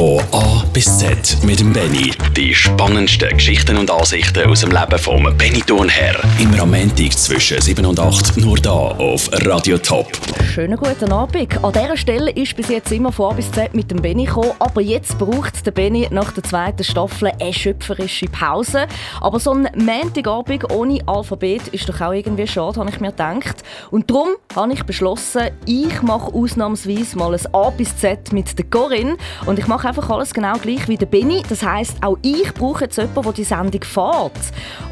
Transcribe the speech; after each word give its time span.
Von 0.00 0.18
A 0.32 0.64
bis 0.72 0.96
Z 0.96 1.36
mit 1.44 1.60
dem 1.60 1.74
Benny. 1.74 2.10
Die 2.34 2.54
spannendsten 2.54 3.28
Geschichten 3.36 3.76
und 3.76 3.90
Ansichten 3.90 4.48
aus 4.48 4.62
dem 4.62 4.70
Leben 4.70 4.98
vom 4.98 5.24
Benny 5.36 5.60
Thurnherr. 5.60 6.16
Immer 6.38 6.62
am 6.62 6.70
Montag 6.70 7.12
zwischen 7.12 7.60
7 7.60 7.84
und 7.84 8.00
8 8.00 8.38
nur 8.38 8.56
da 8.56 8.70
auf 8.70 9.28
Radio 9.44 9.76
Top. 9.76 10.10
Schönen 10.54 10.78
guten 10.78 11.12
Abend. 11.12 11.62
An 11.62 11.72
dieser 11.74 11.98
Stelle 11.98 12.30
ist 12.30 12.56
bis 12.56 12.68
jetzt 12.68 12.90
immer 12.90 13.12
von 13.12 13.32
A 13.32 13.34
bis 13.34 13.52
Z 13.52 13.74
mit 13.74 13.90
dem 13.90 14.00
Benny 14.00 14.24
gekommen, 14.24 14.52
aber 14.58 14.80
jetzt 14.80 15.18
braucht 15.18 15.66
der 15.66 15.72
Benny 15.72 16.08
nach 16.10 16.32
der 16.32 16.44
zweiten 16.44 16.82
Staffel 16.82 17.32
eine 17.38 17.52
schöpferische 17.52 18.26
Pause. 18.26 18.86
Aber 19.20 19.38
so 19.38 19.52
ein 19.52 19.68
Montagabend 19.76 20.72
ohne 20.72 21.06
Alphabet 21.06 21.68
ist 21.72 21.86
doch 21.90 22.00
auch 22.00 22.12
irgendwie 22.12 22.46
schade, 22.46 22.80
habe 22.80 22.88
ich 22.88 23.00
mir 23.00 23.10
gedacht. 23.10 23.62
Und 23.90 24.10
darum 24.10 24.30
habe 24.56 24.72
ich 24.72 24.82
beschlossen, 24.84 25.50
ich 25.66 26.00
mache 26.00 26.32
ausnahmsweise 26.32 27.18
mal 27.18 27.34
ein 27.34 27.54
A 27.54 27.68
bis 27.68 27.98
Z 27.98 28.32
mit 28.32 28.58
der 28.58 28.64
Corinne 28.64 29.18
und 29.44 29.58
ich 29.58 29.66
mache 29.66 29.89
einfach 29.90 30.08
alles 30.10 30.32
genau 30.32 30.52
gleich 30.54 30.86
wie 30.86 30.96
der 30.96 31.06
Benny. 31.06 31.42
Das 31.48 31.64
heißt, 31.64 31.98
auch 32.02 32.16
ich 32.22 32.54
brauche 32.54 32.84
jetzt 32.84 32.96
jemanden, 32.96 33.22
der 33.22 33.32
die 33.32 33.44
Sendung 33.44 33.82
fährt. 33.82 34.32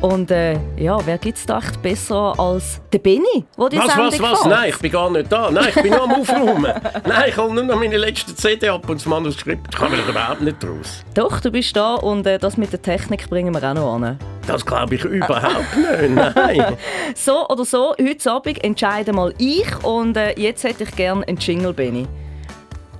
Und 0.00 0.30
äh, 0.30 0.58
ja, 0.76 0.98
wer 1.06 1.18
gibt 1.18 1.38
es 1.38 1.46
da 1.46 1.58
echt 1.58 1.80
besser 1.80 2.34
als 2.38 2.80
der 2.92 2.98
Benny, 2.98 3.44
der 3.56 3.68
die 3.68 3.78
was, 3.78 3.86
Sendung 3.86 4.06
was, 4.06 4.20
was? 4.20 4.42
fährt? 4.42 4.54
Nein, 4.54 4.70
ich 4.70 4.78
bin 4.78 4.90
gar 4.90 5.10
nicht 5.10 5.30
da. 5.32 5.50
Nein, 5.50 5.66
ich 5.68 5.82
bin 5.82 5.90
nur 5.92 6.02
am 6.02 6.12
Aufräumen. 6.12 6.72
Nein, 7.06 7.24
ich 7.28 7.36
hole 7.36 7.54
nur 7.54 7.64
noch 7.64 7.76
meine 7.76 7.96
letzte 7.96 8.34
CD 8.34 8.68
ab 8.68 8.88
und 8.88 9.00
das 9.00 9.06
Manuskript 9.06 9.74
kann 9.74 9.92
mir 9.92 9.98
überhaupt 9.98 10.40
nicht 10.40 10.56
raus. 10.64 11.04
Doch, 11.14 11.40
du 11.40 11.52
bist 11.52 11.76
da 11.76 11.94
und 11.94 12.26
äh, 12.26 12.38
das 12.38 12.56
mit 12.56 12.72
der 12.72 12.82
Technik 12.82 13.30
bringen 13.30 13.54
wir 13.54 13.70
auch 13.70 13.74
noch 13.74 13.94
an. 13.94 14.18
Das 14.48 14.66
glaube 14.66 14.96
ich 14.96 15.04
überhaupt 15.04 15.76
nicht. 15.76 16.10
Nein. 16.10 16.76
So 17.14 17.46
oder 17.48 17.64
so, 17.64 17.94
heute 18.00 18.32
Abend 18.32 18.64
entscheide 18.64 19.12
mal 19.12 19.32
ich 19.38 19.84
und 19.84 20.16
äh, 20.16 20.38
jetzt 20.38 20.64
hätte 20.64 20.84
ich 20.84 20.96
gerne 20.96 21.26
einen 21.26 21.38
Jingle, 21.38 21.72
Benny. 21.72 22.06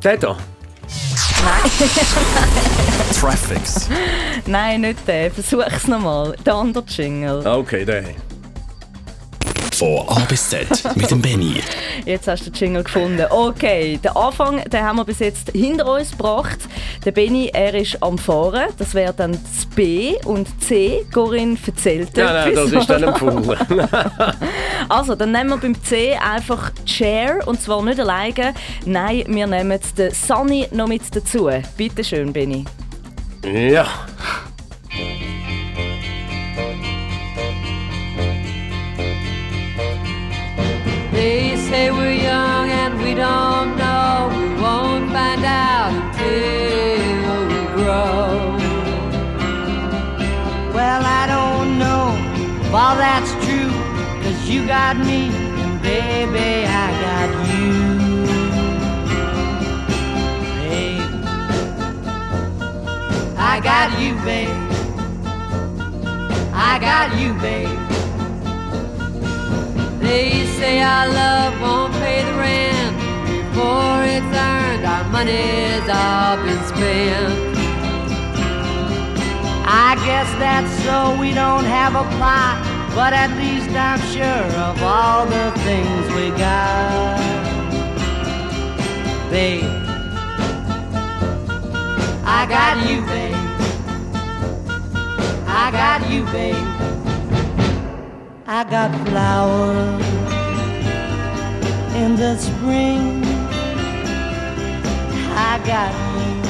Der 0.05 0.17
da. 0.17 0.37
Traffics. 3.20 3.88
Nein, 4.47 4.80
nicht 4.83 5.06
der, 5.06 5.30
versuch's 5.30 5.86
nochmal. 5.86 6.34
Der 6.45 6.55
andere 6.55 6.84
Jingle. 6.86 7.47
Okay, 7.47 7.84
der. 7.84 8.05
Von 9.79 10.09
A 10.09 10.25
bis 10.29 10.48
Z 10.48 10.67
mit 10.97 11.09
dem 11.09 11.23
Benny. 11.23 11.62
Jetzt 12.05 12.27
hast 12.27 12.45
du 12.45 12.51
den 12.51 12.55
Jingle 12.61 12.83
gefunden. 12.83 13.25
Okay, 13.31 13.97
den 14.03 14.11
Anfang 14.11 14.61
den 14.65 14.83
haben 14.83 14.97
wir 14.97 15.05
bis 15.05 15.20
jetzt 15.20 15.53
hinter 15.53 15.87
uns 15.93 16.11
gebracht. 16.11 16.59
Der 17.05 17.12
Benny, 17.12 17.51
er 17.53 17.73
ist 17.75 18.03
am 18.03 18.19
Fahren. 18.19 18.70
Das 18.77 18.93
wäre 18.95 19.15
dann 19.15 19.33
das 19.33 19.67
B 19.77 20.17
und 20.25 20.48
C. 20.61 21.07
Corinne 21.15 21.57
erzählt 21.65 22.11
Nein, 22.17 22.27
nein, 22.27 22.55
das 22.57 22.73
ist 22.73 22.91
dann 22.91 23.05
empfohlen. 23.05 23.57
Also, 24.89 25.15
dann 25.15 25.31
nehmen 25.31 25.51
wir 25.51 25.59
beim 25.59 25.81
C 25.85 26.17
einfach 26.17 26.73
Chair 26.85 27.47
und 27.47 27.61
zwar 27.61 27.81
nicht 27.83 28.01
alleine. 28.01 28.55
Nein, 28.85 29.25
wir 29.29 29.47
nehmen 29.47 29.79
den 29.97 30.13
Sunny 30.13 30.67
noch 30.73 30.89
mit 30.89 31.03
dazu. 31.15 31.48
Bitte 31.77 32.03
schön, 32.03 32.33
Benny. 32.33 32.65
ja. 33.45 33.87
Got 54.69 54.98
me, 54.98 55.30
baby, 55.80 56.66
I 56.69 56.88
got 57.06 57.30
you. 57.48 57.72
Babe. 60.69 61.08
I 63.39 63.61
got 63.70 63.89
you, 63.98 64.12
babe. 64.27 64.58
I 66.52 66.78
got 66.78 67.19
you, 67.19 67.33
babe. 67.41 67.78
They 70.02 70.45
say 70.58 70.83
our 70.83 71.08
love 71.08 71.61
won't 71.62 71.95
pay 71.95 72.23
the 72.24 72.34
rent 72.36 72.95
before 73.24 74.05
it's 74.05 74.33
earned. 74.36 74.84
Our 74.84 75.05
money's 75.08 75.89
all 75.89 76.36
been 76.45 76.62
spent. 76.68 77.57
I 79.67 79.95
guess 80.05 80.30
that's 80.39 80.70
so 80.84 81.18
we 81.18 81.33
don't 81.33 81.64
have 81.64 81.95
a 81.95 82.05
plot, 82.17 82.67
but 82.95 83.13
at 83.13 83.31
least 83.37 83.71
I'm 83.71 84.01
sure 84.13 84.47
of 84.69 84.83
all 84.83 85.27
the 85.27 85.51
things 85.67 86.07
we 86.15 86.31
got. 86.31 87.19
Babe, 89.31 89.65
I 92.25 92.47
got 92.49 92.77
you, 92.89 93.03
babe. 93.07 93.37
I 95.47 95.71
got 95.71 96.11
you, 96.11 96.25
babe. 96.33 96.67
I 98.47 98.65
got 98.65 98.91
flowers 99.09 100.05
in 101.95 102.17
the 102.17 102.37
spring. 102.39 103.23
I 105.37 105.59
got 105.67 105.93
you 106.19 106.43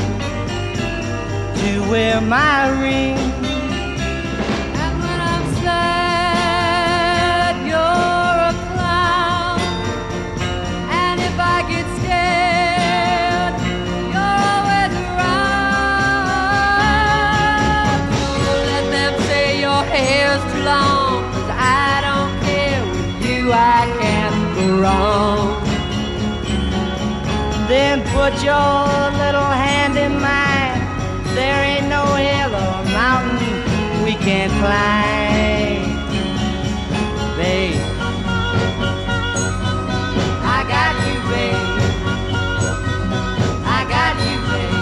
to 1.63 1.91
wear 1.91 2.21
my 2.21 2.69
ring. 2.81 3.38
Put 28.13 28.35
your 28.43 29.11
little 29.23 29.51
hand 29.65 29.97
in 29.97 30.13
mine. 30.21 30.81
There 31.35 31.63
ain't 31.65 31.89
no 31.89 32.05
hill 32.15 32.55
or 32.55 32.85
mountain 32.93 33.57
we 34.05 34.13
can't 34.15 34.53
climb. 34.61 35.97
Babe, 37.37 37.81
I 40.57 40.61
got 40.75 40.95
you, 41.07 41.17
babe. 41.31 41.67
I 43.65 43.81
got 43.95 44.15
you, 44.27 44.39
babe. 44.51 44.77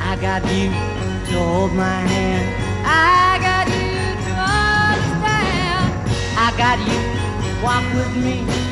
I 0.00 0.12
got 0.20 0.42
you 0.54 0.68
to 1.30 1.38
hold 1.38 1.72
my 1.72 2.00
hand. 2.12 2.46
I 2.86 3.25
got 6.56 6.78
you 6.78 7.62
walk 7.62 7.84
with 7.94 8.16
me. 8.16 8.65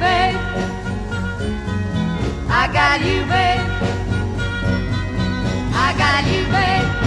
Babe. 0.00 0.36
I 2.48 2.66
got 2.72 3.00
you, 3.06 3.20
babe. 3.26 3.66
I 5.74 5.88
got 6.02 6.24
you, 6.32 6.44
babe. 6.50 7.00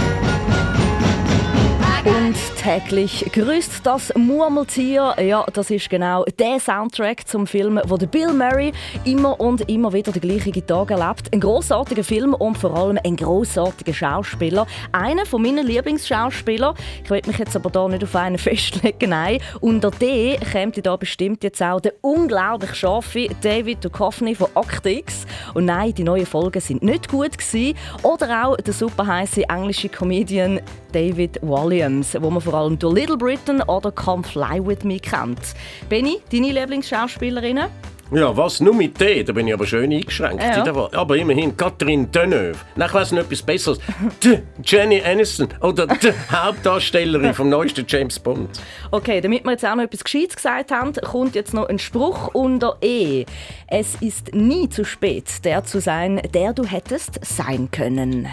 Und 2.06 2.36
täglich 2.60 3.30
grüßt 3.32 3.80
das 3.84 4.10
Murmeltier. 4.24 5.14
Ja, 5.20 5.44
das 5.52 5.70
ist 5.70 5.90
genau 5.90 6.24
der 6.38 6.58
Soundtrack 6.58 7.28
zum 7.28 7.46
Film, 7.46 7.78
wo 7.86 7.96
der 7.96 8.06
Bill 8.06 8.32
Murray 8.32 8.72
immer 9.04 9.38
und 9.38 9.68
immer 9.68 9.92
wieder 9.92 10.12
die 10.12 10.20
gleichen 10.20 10.66
Tage 10.66 10.94
erlebt. 10.94 11.32
Ein 11.32 11.40
großartiger 11.40 12.02
Film 12.02 12.32
und 12.32 12.56
vor 12.56 12.74
allem 12.74 12.98
ein 13.04 13.16
großartiger 13.16 13.92
Schauspieler. 13.92 14.66
Einer 14.92 15.26
von 15.26 15.42
meinen 15.42 15.66
Lieblingsschauspieler. 15.66 16.74
Ich 17.02 17.10
will 17.10 17.20
mich 17.26 17.38
jetzt 17.38 17.54
aber 17.54 17.68
da 17.68 17.86
nicht 17.86 18.02
auf 18.02 18.16
einen 18.16 18.38
festlegen, 18.38 19.10
nein. 19.10 19.40
Unter 19.60 19.90
D 19.90 20.38
kommt 20.50 20.84
da 20.84 20.96
bestimmt 20.96 21.44
jetzt 21.44 21.62
auch 21.62 21.80
der 21.80 21.92
unglaublich 22.00 22.74
scharfe 22.74 23.28
David 23.42 23.84
Duchovny 23.84 24.34
von 24.34 24.48
Act 24.54 24.86
X. 24.86 25.26
Und 25.54 25.66
nein, 25.66 25.94
die 25.94 26.04
neuen 26.04 26.26
Folgen 26.26 26.60
sind 26.60 26.82
nicht 26.82 27.08
gut 27.08 27.38
gewesen. 27.38 27.76
Oder 28.02 28.46
auch 28.46 28.56
der 28.56 28.74
super 28.74 29.06
heiße 29.06 29.48
englische 29.48 29.88
Comedian 29.88 30.60
David 30.92 31.40
Williams, 31.42 32.16
wo 32.20 32.30
man 32.30 32.40
vor 32.40 32.54
allem 32.54 32.78
durch 32.78 32.94
Little 32.94 33.16
Britain 33.16 33.62
oder 33.62 33.90
Come 33.90 34.22
Fly 34.22 34.64
With 34.64 34.84
Me 34.84 34.98
kennt. 34.98 35.40
Benny, 35.88 36.20
deine 36.30 36.52
Lieblingsschauspielerinnen? 36.52 37.93
Ja, 38.10 38.36
was? 38.36 38.60
Nur 38.60 38.74
mit 38.74 39.00
D? 39.00 39.22
Da 39.22 39.32
bin 39.32 39.48
ich 39.48 39.54
aber 39.54 39.66
schön 39.66 39.92
eingeschränkt. 39.92 40.42
Ja. 40.42 40.88
Aber 40.92 41.16
immerhin, 41.16 41.56
Catherine 41.56 42.06
Deneuve. 42.06 42.58
Nein, 42.76 42.88
ich 42.88 42.94
weiss 42.94 43.12
noch 43.12 43.22
etwas 43.22 43.42
Besseres. 43.42 43.78
Die 44.22 44.38
Jenny 44.62 45.02
Aniston. 45.02 45.48
Oder 45.60 45.86
die 45.86 46.12
Hauptdarstellerin 46.30 47.34
vom 47.34 47.48
neuesten 47.48 47.84
James 47.88 48.18
Bond. 48.18 48.60
Okay, 48.90 49.20
damit 49.20 49.44
wir 49.44 49.52
jetzt 49.52 49.64
auch 49.64 49.74
noch 49.74 49.84
etwas 49.84 50.04
Gescheites 50.04 50.36
gesagt 50.36 50.70
haben, 50.70 50.92
kommt 50.92 51.34
jetzt 51.34 51.54
noch 51.54 51.68
ein 51.68 51.78
Spruch 51.78 52.28
unter 52.34 52.76
E. 52.82 53.24
Es 53.66 53.96
ist 54.00 54.34
nie 54.34 54.68
zu 54.68 54.84
spät, 54.84 55.44
der 55.44 55.64
zu 55.64 55.80
sein, 55.80 56.20
der 56.32 56.52
du 56.52 56.64
hättest 56.64 57.24
sein 57.24 57.70
können. 57.70 58.28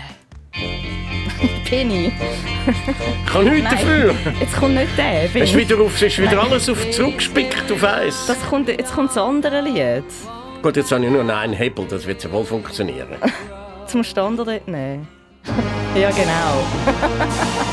Penny. 1.66 2.12
Ich 2.68 3.32
kann 3.32 3.46
nichts 3.46 3.70
dafür. 3.70 4.16
jetzt 4.40 4.56
kommt 4.56 4.76
nicht 4.76 4.98
der. 4.98 5.24
Es 5.26 5.36
ist 5.36 5.58
wieder, 5.58 5.80
auf, 5.80 6.02
ist 6.02 6.22
wieder 6.22 6.42
alles 6.42 6.70
auf 6.70 6.92
zurückgespickt 6.92 7.72
auf 7.72 7.84
eins. 7.84 8.26
Das 8.28 8.40
kommt, 8.50 8.68
jetzt 8.68 8.94
kommt 8.94 9.10
das 9.10 9.18
andere 9.18 9.62
Lied. 9.62 10.04
Gut, 10.62 10.78
jetzt 10.78 10.92
habe 10.92 11.04
ich 11.04 11.12
nur 11.12 11.24
noch 11.24 11.38
einen 11.38 11.54
Hebel, 11.54 11.86
das 11.90 12.06
wird 12.06 12.24
ja 12.24 12.32
wohl 12.32 12.46
funktionieren. 12.46 13.08
Zum 13.88 14.04
Standard 14.04 14.68
nehmen. 14.68 15.08
ja, 15.96 16.12
genau. 16.12 17.71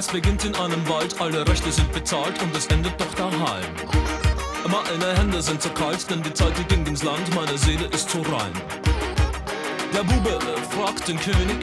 Es 0.00 0.08
beginnt 0.08 0.42
in 0.46 0.54
einem 0.54 0.88
Wald, 0.88 1.14
alle 1.20 1.46
Rechte 1.46 1.70
sind 1.70 1.92
bezahlt 1.92 2.40
und 2.40 2.56
es 2.56 2.66
endet 2.68 2.98
doch 2.98 3.12
daheim. 3.16 3.66
Meine 4.66 5.14
Hände 5.14 5.42
sind 5.42 5.60
zu 5.60 5.68
kalt, 5.68 6.10
denn 6.10 6.22
die 6.22 6.32
Zeit 6.32 6.56
die 6.56 6.64
ging 6.64 6.86
ins 6.86 7.02
Land, 7.02 7.34
meine 7.34 7.58
Seele 7.58 7.84
ist 7.92 8.08
zu 8.08 8.22
rein. 8.22 8.52
Der 9.92 10.02
Bube 10.02 10.38
fragt 10.70 11.06
den 11.06 11.20
König, 11.20 11.58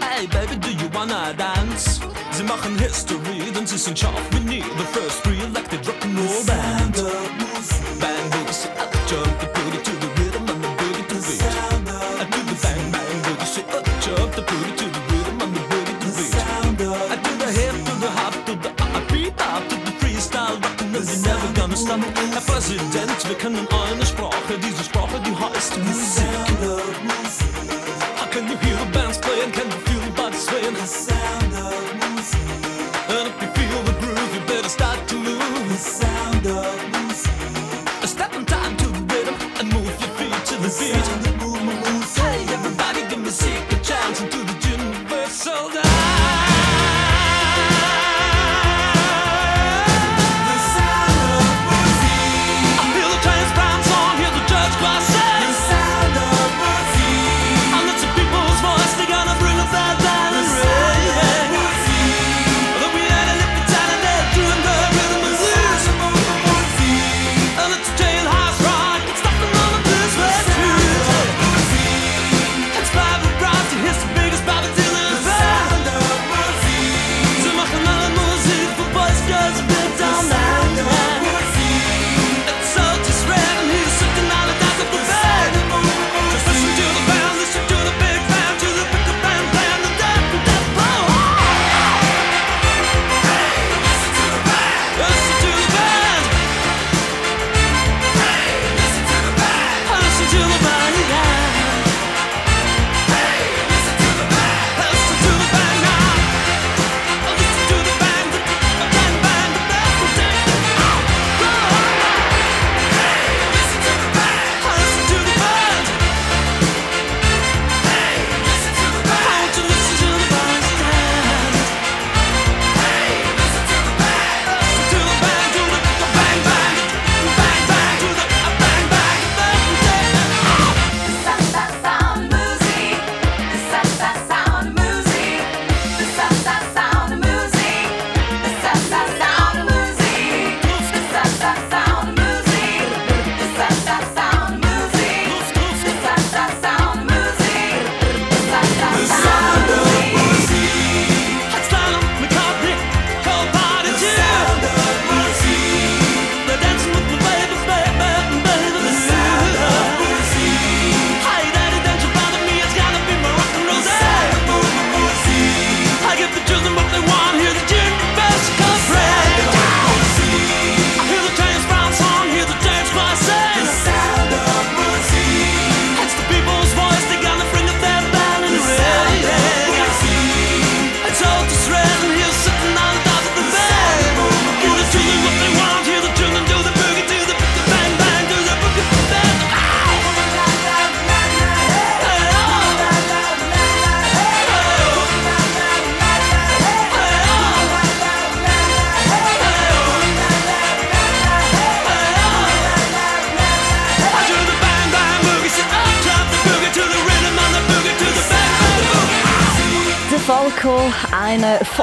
Hey 0.00 0.26
baby, 0.26 0.56
do 0.58 0.70
you 0.70 0.88
wanna 0.94 1.34
dance? 1.34 2.00
Sie 2.30 2.44
machen 2.44 2.78
History, 2.78 3.52
denn 3.54 3.66
sie 3.66 3.76
sind 3.76 3.98
scharf 3.98 4.22
wie 4.30 4.40
nie. 4.40 4.62
The 4.62 4.98
first 4.98 5.26
re-elected 5.26 5.86
rock'n'roll 5.86 6.46
band. 6.46 6.96
Bang 8.00 8.95
gonna 21.86 22.02
stop. 22.02 22.32
Herr 22.32 22.40
Präsident, 22.40 23.28
wir 23.28 23.36
kennen 23.36 23.66
eine 23.68 24.06
Sprache, 24.06 24.58
diese 24.58 24.84
Sprache, 24.84 25.20
die 25.24 25.34
heißt 25.34 25.78
Musik. 25.78 27.55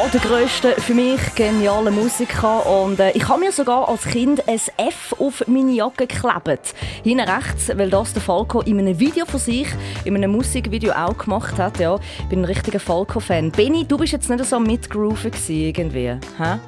Von 0.03 0.11
der 0.11 0.19
grössten 0.19 0.81
für 0.81 0.93
mich 0.93 1.21
genialen 1.33 1.95
Musiker. 1.95 2.65
Und 2.65 2.99
äh, 2.99 3.11
ich 3.11 3.25
habe 3.29 3.39
mir 3.39 3.53
sogar 3.53 3.87
als 3.87 4.03
Kind 4.03 4.45
ein 4.49 4.59
F 4.75 5.15
auf 5.17 5.47
meine 5.47 5.71
Jacke 5.71 6.07
geklebt. 6.07 6.73
Hinten 7.03 7.29
rechts, 7.29 7.71
weil 7.73 7.89
das 7.89 8.11
der 8.11 8.21
Falco 8.21 8.59
in 8.61 8.79
einem 8.79 8.99
Video 8.99 9.25
von 9.25 9.39
sich, 9.39 9.67
in 10.03 10.17
einem 10.17 10.31
Musikvideo 10.31 10.91
auch 10.91 11.17
gemacht 11.17 11.57
hat. 11.57 11.79
Ja, 11.79 11.97
ich 12.19 12.25
bin 12.25 12.41
ein 12.41 12.45
richtiger 12.45 12.81
Falco-Fan. 12.81 13.51
Benny, 13.51 13.85
du 13.85 13.97
bist 13.97 14.11
jetzt 14.11 14.29
nicht 14.29 14.43
so 14.43 14.59
mitgrooven 14.59 15.31
irgendwie. 15.47 16.17
Hä? 16.37 16.59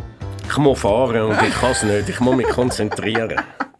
Ich 0.47 0.57
muss 0.57 0.79
fahren 0.79 1.23
und 1.23 1.41
ich 1.41 1.55
kann 1.55 1.71
es 1.71 1.83
nicht. 1.83 2.07
Ich 2.07 2.21
muss 2.21 2.37
mich 2.37 2.47
konzentrieren. 2.47 3.35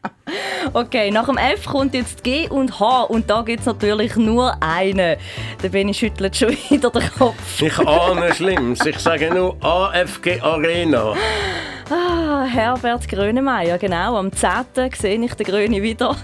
Okay, 0.74 1.12
nach 1.12 1.26
dem 1.26 1.38
F 1.38 1.66
kommt 1.66 1.94
jetzt 1.94 2.24
G 2.24 2.48
und 2.50 2.80
H 2.80 3.04
und 3.04 3.30
da 3.30 3.42
gibt 3.42 3.62
es 3.62 3.66
natürlich 3.66 4.16
nur 4.16 4.56
einen. 4.62 5.18
Der 5.64 5.70
Benni 5.70 5.94
schüttelt 5.94 6.36
schon 6.36 6.50
wieder 6.70 6.90
den 6.90 7.10
Kopf. 7.18 7.62
Ich 7.62 7.78
ahne 7.80 8.34
Schlimmes. 8.34 8.86
Ich 8.86 9.00
sage 9.00 9.34
nur 9.34 9.56
AFG 9.64 10.42
Arena. 10.42 11.14
Ah, 11.90 12.25
Herbert 12.44 13.08
Grönemeyer, 13.08 13.78
genau. 13.78 14.18
Am 14.18 14.32
10. 14.32 14.50
sehe 14.98 15.24
ich 15.24 15.34
den 15.34 15.46
Gröni 15.46 15.82
wieder. 15.82 16.16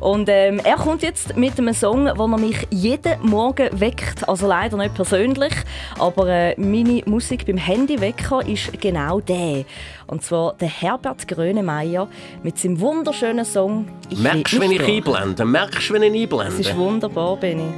Und 0.00 0.28
ähm, 0.28 0.60
er 0.64 0.76
kommt 0.76 1.02
jetzt 1.02 1.36
mit 1.36 1.58
einem 1.58 1.74
Song, 1.74 2.04
der 2.04 2.26
mich 2.26 2.66
jeden 2.70 3.20
Morgen 3.22 3.68
weckt. 3.78 4.28
Also 4.28 4.46
leider 4.46 4.76
nicht 4.76 4.94
persönlich, 4.94 5.52
aber 5.98 6.28
äh, 6.28 6.60
meine 6.60 7.02
Musik 7.06 7.46
beim 7.46 7.56
Handywecker 7.56 8.46
ist 8.46 8.80
genau 8.80 9.20
der. 9.20 9.64
Und 10.06 10.24
zwar 10.24 10.54
der 10.54 10.68
Herbert 10.68 11.28
Grönemeyer 11.28 12.08
mit 12.42 12.58
seinem 12.58 12.80
wunderschönen 12.80 13.44
Song 13.44 13.86
ich 14.08 14.18
Merkst 14.18 14.54
du, 14.54 14.60
wenn 14.60 14.72
ich 14.72 14.82
einblende? 14.82 15.44
Merkst 15.44 15.90
du, 15.90 15.94
wenn 15.94 16.02
ich 16.02 16.22
einblende? 16.22 16.56
Das 16.56 16.66
ist 16.66 16.76
wunderbar, 16.76 17.36
Benny. 17.36 17.72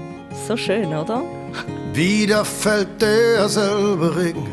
So 0.49 0.57
schön, 0.57 0.87
oder? 0.95 1.23
Wieder 1.93 2.45
fällt 2.45 3.03
derselbe 3.03 4.17
Regen. 4.17 4.47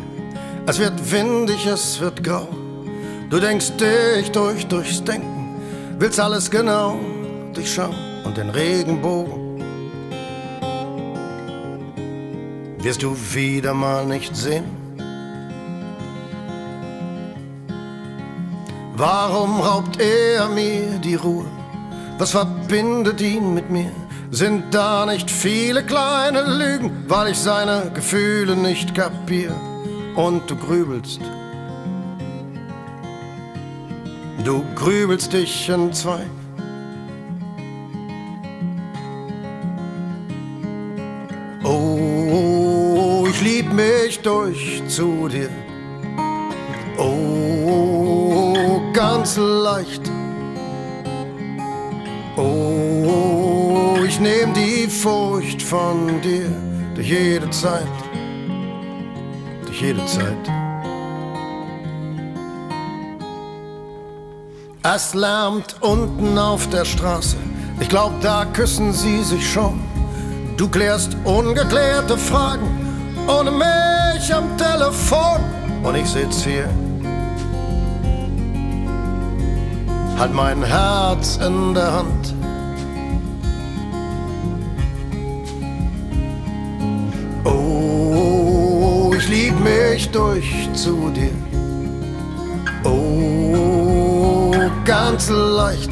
Es 0.66 0.78
wird 0.78 1.12
windig, 1.12 1.66
es 1.66 2.00
wird 2.00 2.24
grau. 2.24 2.48
Du 3.30 3.40
denkst 3.40 3.74
dich 3.78 4.32
durch, 4.32 4.66
durchs 4.66 5.04
Denken, 5.04 5.62
willst 6.00 6.20
alles 6.20 6.50
genau 6.50 7.00
durchschauen 7.54 7.96
und 8.24 8.36
den 8.38 8.50
Regenbogen 8.50 9.62
wirst 12.82 13.04
du 13.04 13.16
wieder 13.34 13.76
mal 13.76 14.04
nicht 14.06 14.36
sehen. 14.36 14.64
Warum 18.96 19.62
raubt 19.62 20.02
er 20.02 20.50
mir 20.50 20.98
die 21.04 21.16
Ruhe? 21.16 21.46
Was 22.18 22.32
verbindet 22.32 23.22
ihn 23.22 23.54
mit 23.54 23.70
mir? 23.70 23.92
Sind 24.32 24.74
da 24.74 25.06
nicht 25.06 25.30
viele 25.30 25.84
kleine 25.84 26.42
Lügen, 26.58 27.06
weil 27.08 27.32
ich 27.32 27.38
seine 27.38 27.92
Gefühle 27.94 28.56
nicht 28.56 28.96
kapier 28.96 29.52
und 30.16 30.50
du 30.50 30.56
grübelst 30.56 31.22
du 34.44 34.64
grübelst 34.76 35.34
dich 35.34 35.70
in 35.70 35.92
zwei. 35.94 36.22
Oh, 41.64 43.28
ich 43.30 43.42
lieb 43.42 43.72
mich 43.74 44.20
durch 44.22 44.82
zu 44.88 45.28
dir. 45.28 45.50
Oh, 46.98 48.82
ganz 48.94 49.38
leicht. 49.38 50.02
Oh, 52.38 53.98
ich 54.08 54.20
nehm 54.20 54.54
die 54.54 54.88
Furcht 54.88 55.62
von 55.62 56.22
dir 56.22 56.50
durch 56.96 57.10
jede 57.10 57.50
Zeit, 57.50 57.88
durch 59.66 59.82
jede 59.82 60.06
Zeit. 60.06 60.59
Es 64.96 65.14
lärmt 65.14 65.76
unten 65.82 66.36
auf 66.40 66.68
der 66.70 66.84
Straße. 66.84 67.38
Ich 67.80 67.90
glaub, 67.90 68.20
da 68.22 68.44
küssen 68.46 68.92
sie 68.92 69.24
sich 69.24 69.48
schon. 69.48 69.80
Du 70.58 70.68
klärst 70.68 71.16
ungeklärte 71.26 72.18
Fragen 72.18 72.68
ohne 73.28 73.52
mich 73.52 74.34
am 74.34 74.58
Telefon. 74.58 75.42
Und 75.84 75.96
ich 75.96 76.10
sitz 76.10 76.44
hier, 76.44 76.68
halt 80.18 80.34
mein 80.34 80.64
Herz 80.64 81.38
in 81.38 81.76
der 81.76 81.94
Hand. 81.94 82.34
Oh, 87.44 89.14
ich 89.16 89.30
lieb 89.30 89.60
mich 89.60 90.10
durch 90.10 90.68
zu 90.74 91.12
dir. 91.12 91.49
Ganz 94.86 95.30
leicht. 95.30 95.92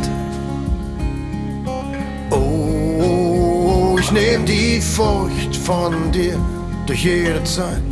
Oh, 2.31 3.97
ich 3.99 4.11
nehm 4.11 4.45
die 4.45 4.81
Furcht 4.81 5.55
von 5.55 6.11
dir 6.11 6.37
durch 6.85 7.03
jede 7.03 7.43
Zeit, 7.43 7.89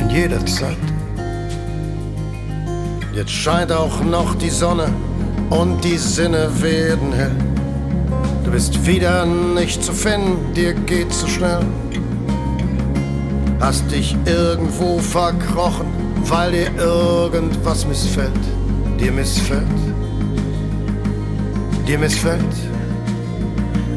in 0.00 0.10
jeder 0.10 0.44
Zeit. 0.46 0.76
Jetzt 3.14 3.30
scheint 3.30 3.72
auch 3.72 4.02
noch 4.04 4.34
die 4.34 4.50
Sonne 4.50 4.88
und 5.50 5.82
die 5.82 5.98
Sinne 5.98 6.50
werden 6.60 7.12
hell. 7.12 7.36
Du 8.44 8.50
bist 8.50 8.86
wieder 8.86 9.24
nicht 9.24 9.82
zu 9.82 9.92
finden, 9.92 10.52
dir 10.54 10.74
geht 10.74 11.12
zu 11.12 11.26
schnell. 11.26 11.64
Hast 13.60 13.90
dich 13.90 14.16
irgendwo 14.26 14.98
verkrochen, 14.98 15.86
weil 16.24 16.52
dir 16.52 16.70
irgendwas 16.76 17.86
missfällt 17.86 18.55
dir 18.98 19.12
missfällt, 19.12 19.62
dir 21.86 21.98
missfällt. 21.98 22.42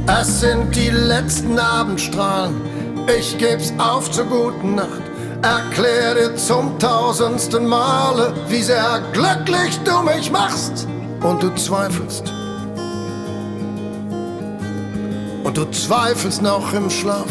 Es 0.08 0.42
sind 0.42 0.76
die 0.76 0.90
letzten 0.90 1.58
Abendstrahlen, 1.58 2.56
ich 3.18 3.38
geb's 3.38 3.74
auf 3.78 4.12
zur 4.12 4.26
guten 4.26 4.76
Nacht. 4.76 5.02
Erklär 5.42 6.16
dir 6.16 6.36
zum 6.36 6.78
tausendsten 6.80 7.66
Male, 7.66 8.34
wie 8.50 8.62
sehr 8.62 9.02
glücklich 9.14 9.80
du 9.86 10.02
mich 10.02 10.30
machst. 10.32 10.86
Und 11.22 11.42
du 11.42 11.54
zweifelst. 11.56 12.34
Und 15.44 15.58
du 15.58 15.66
zweifelst 15.72 16.42
noch 16.42 16.74
im 16.74 16.90
Schlaf. 16.90 17.26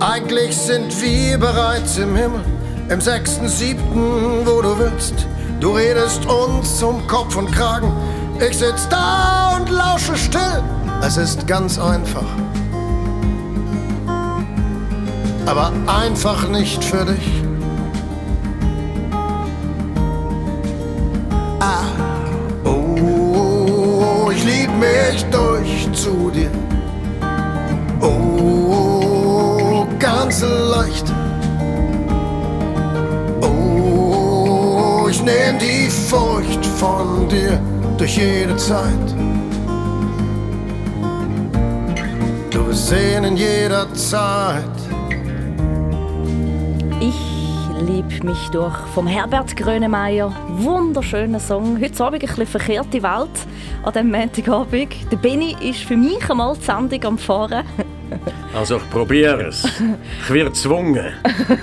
Eigentlich 0.00 0.56
sind 0.56 1.00
wir 1.00 1.38
bereits 1.38 1.98
im 1.98 2.16
Himmel 2.16 2.57
im 2.90 3.00
sechsten, 3.00 3.48
siebten, 3.48 4.46
wo 4.46 4.62
du 4.62 4.78
willst. 4.78 5.26
Du 5.60 5.72
redest 5.72 6.24
uns 6.26 6.78
zum 6.78 7.06
Kopf 7.06 7.36
und 7.36 7.50
Kragen. 7.52 7.92
Ich 8.38 8.56
sitz 8.58 8.88
da 8.88 9.56
und 9.56 9.68
lausche 9.68 10.16
still. 10.16 10.62
Es 11.02 11.16
ist 11.16 11.46
ganz 11.46 11.78
einfach. 11.78 12.24
Aber 15.46 15.72
einfach 15.86 16.48
nicht 16.48 16.82
für 16.82 17.04
dich. 17.04 17.42
Ah, 21.60 21.84
oh, 22.64 24.30
ich 24.30 24.44
lieb 24.44 24.70
mich 24.78 25.24
durch 25.30 25.90
zu 25.92 26.30
dir. 26.30 26.50
Oh, 28.00 29.86
ganz 29.98 30.42
leicht 30.42 31.17
ich 35.28 35.34
nehm 35.34 35.58
die 35.58 35.90
Furcht 35.90 36.64
von 36.64 37.28
dir 37.28 37.60
durch 37.96 38.16
jede 38.16 38.56
Zeit. 38.56 39.14
Du 42.50 42.64
bist 42.64 42.88
sehen 42.88 43.24
in 43.24 43.36
jeder 43.36 43.92
Zeit. 43.94 44.64
Ich 47.00 47.14
lieb 47.86 48.24
mich 48.24 48.48
durch 48.50 48.76
vom 48.94 49.06
Herbert 49.06 49.56
Grönemeyer. 49.56 50.32
Wunderschöner 50.58 51.40
Song. 51.40 51.78
Heute 51.80 52.04
Abend 52.04 52.22
ein 52.22 52.28
bisschen 52.28 52.46
verkehrte 52.46 53.02
Welt 53.02 53.46
an 53.82 53.92
diesem 53.92 54.10
Montagabend. 54.10 55.12
Der 55.12 55.16
Benny 55.16 55.56
ist 55.60 55.80
für 55.80 55.96
mich 55.96 56.30
einmal 56.30 56.56
die 56.56 56.64
Sendung 56.64 57.04
am 57.04 57.18
Fahren. 57.18 57.64
Also 58.54 58.76
ich 58.76 58.90
probiere 58.90 59.48
es. 59.48 59.64
Ich 60.22 60.30
werde 60.30 60.50
gezwungen. 60.50 61.12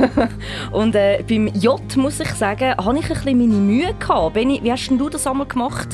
Und 0.72 0.96
äh, 0.96 1.24
beim 1.28 1.48
J 1.48 1.98
muss 1.98 2.20
ich 2.20 2.30
sagen, 2.30 2.75
habe 2.78 3.00
ich 3.00 3.06
ein 3.06 3.10
bisschen 3.10 3.38
meine 3.38 3.54
Mühe 3.54 3.94
gehabt. 3.94 4.34
Benni, 4.34 4.60
wie 4.64 4.72
hast 4.72 4.88
denn 4.90 4.98
du 4.98 5.10
das 5.10 5.28
einmal 5.28 5.48
gemacht? 5.48 5.90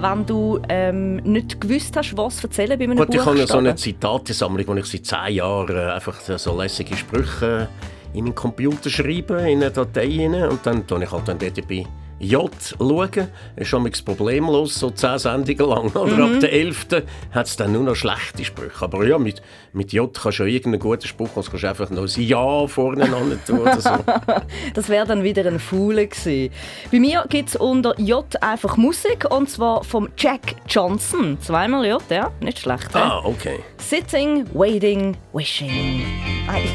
wenn 0.00 0.26
du 0.26 0.58
ähm, 0.68 1.16
nicht 1.16 1.60
gewusst 1.60 1.96
hast, 1.96 2.16
was 2.16 2.42
erzählen 2.42 2.78
bei 2.78 2.84
einem 2.84 2.96
Gut, 2.96 3.14
ich 3.14 3.24
habe 3.24 3.46
so 3.46 3.58
eine 3.58 3.74
Zitatesammlung, 3.74 4.66
wo 4.66 4.74
ich 4.74 4.86
seit 4.86 5.04
zehn 5.04 5.34
Jahren 5.36 5.76
äh, 5.76 5.92
einfach 5.92 6.18
so 6.20 6.58
lässige 6.58 6.96
Sprüche 6.96 7.68
in 8.12 8.24
meinen 8.24 8.34
Computer 8.34 8.90
schreibe, 8.90 9.34
in 9.42 9.62
eine 9.62 9.70
Datei 9.70 10.08
rein, 10.18 10.48
und 10.48 10.64
dann 10.64 10.86
tue 10.86 11.04
ich 11.04 11.12
halt 11.12 11.28
dann 11.28 11.38
dort 11.38 11.68
bei 11.68 11.86
J 12.20 12.50
schauen. 12.78 13.28
ist 13.56 13.68
schon 13.68 13.90
problemlos, 14.04 14.74
so 14.74 14.90
zehn 14.90 15.18
Sendungen 15.18 15.68
lang. 15.68 15.90
Oder 15.96 16.16
mhm. 16.16 16.34
ab 16.34 16.40
der 16.40 16.52
11. 16.52 16.86
hat 17.32 17.46
es 17.46 17.56
dann 17.56 17.72
nur 17.72 17.82
noch 17.82 17.96
schlechte 17.96 18.44
Sprüche. 18.44 18.84
Aber 18.84 19.06
ja, 19.06 19.18
mit, 19.18 19.40
mit 19.72 19.92
J 19.92 20.12
kannst 20.12 20.38
du 20.38 20.42
ja 20.44 20.50
irgendeinen 20.50 20.80
guten 20.80 21.08
Spruch, 21.08 21.30
kannst 21.34 21.50
du 21.50 21.66
einfach 21.66 21.88
noch 21.88 22.02
ein 22.02 22.22
Ja 22.22 22.66
vorne 22.66 23.08
tun 23.46 23.60
oder 23.60 23.80
so. 23.80 23.90
das 24.74 24.88
wäre 24.90 25.06
dann 25.06 25.24
wieder 25.24 25.46
ein 25.46 25.58
Faule 25.58 26.06
gewesen. 26.06 26.52
Bei 26.92 27.00
mir 27.00 27.24
gibt 27.28 27.48
es 27.48 27.56
unter 27.56 27.98
J 27.98 28.24
einfach 28.42 28.76
Musik, 28.76 29.26
und 29.30 29.48
zwar 29.48 29.82
vom 29.82 30.10
Jack 30.18 30.56
Johnson. 30.68 31.38
Zweimal 31.40 31.86
J, 31.86 32.02
ja, 32.10 32.30
nicht 32.40 32.58
schlecht. 32.58 32.94
Ah, 32.94 33.22
okay. 33.24 33.60
Sitting, 33.78 34.46
Waiting, 34.52 35.16
Wishing. 35.32 36.02
Ei. 36.48 36.68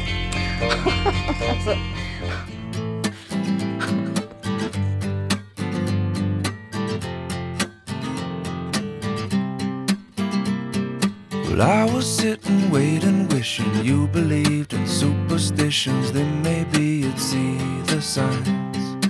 Well, 11.56 11.70
I 11.70 11.90
was 11.90 12.06
sitting, 12.06 12.70
waiting, 12.70 13.28
wishing 13.28 13.72
you 13.82 14.08
believed 14.08 14.74
in 14.74 14.86
superstitions. 14.86 16.12
Then 16.12 16.42
maybe 16.42 16.84
you'd 17.00 17.18
see 17.18 17.56
the 17.86 18.02
signs. 18.02 19.06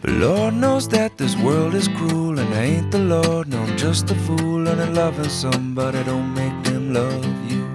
But 0.00 0.12
Lord 0.12 0.54
knows 0.54 0.88
that 0.88 1.18
this 1.18 1.36
world 1.36 1.74
is 1.74 1.88
cruel, 1.88 2.38
and 2.38 2.54
I 2.54 2.62
ain't 2.62 2.90
the 2.90 3.00
Lord. 3.00 3.48
No, 3.48 3.60
I'm 3.60 3.76
just 3.76 4.10
a 4.10 4.14
fool, 4.14 4.66
and 4.66 4.80
I'm 4.80 4.94
loving 4.94 5.28
somebody 5.28 6.02
don't 6.04 6.32
make 6.32 6.64
them 6.64 6.94
love 6.94 7.50
you. 7.50 7.68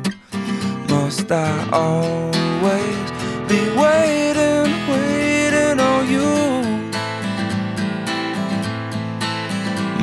Must 0.90 1.32
I 1.32 1.70
always 1.72 3.12
be 3.48 3.62
waiting, 3.78 4.74
waiting 4.90 5.80
on 5.80 6.10
you? 6.10 6.32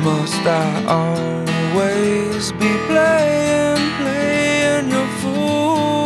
Must 0.01 0.45
I 0.47 0.85
always 1.73 2.51
be 2.53 2.71
playing, 2.87 3.77
playing 3.97 4.89
your 4.89 5.07
fool? 5.21 6.05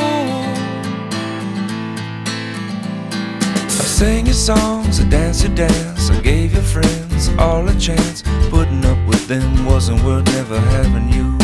I 3.65 3.85
sang 3.99 4.25
your 4.25 4.33
songs, 4.33 5.01
I 5.01 5.03
danced 5.09 5.43
your 5.43 5.55
dance, 5.55 6.09
I 6.09 6.21
gave 6.21 6.53
your 6.53 6.61
friends 6.61 7.29
all 7.37 7.67
a 7.67 7.75
chance. 7.79 8.23
Putting 8.49 8.85
up 8.85 8.97
with 9.07 9.27
them 9.27 9.65
wasn't 9.65 10.01
worth 10.03 10.25
never 10.27 10.59
having 10.59 11.09
you. 11.09 11.37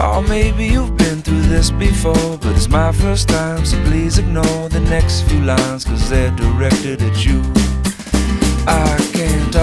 Oh, 0.00 0.24
maybe 0.28 0.64
you've 0.66 0.96
been 0.96 1.22
through 1.22 1.42
this 1.42 1.70
before, 1.70 2.38
but 2.38 2.56
it's 2.56 2.68
my 2.68 2.92
first 2.92 3.28
time, 3.28 3.64
so 3.64 3.76
please 3.84 4.18
ignore 4.18 4.68
the 4.68 4.80
next 4.80 5.22
few 5.22 5.40
lines, 5.40 5.84
cause 5.84 6.08
they're 6.08 6.30
directed 6.32 7.02
at 7.02 7.24
you. 7.24 7.42
I 8.66 8.96
can't 9.12 9.56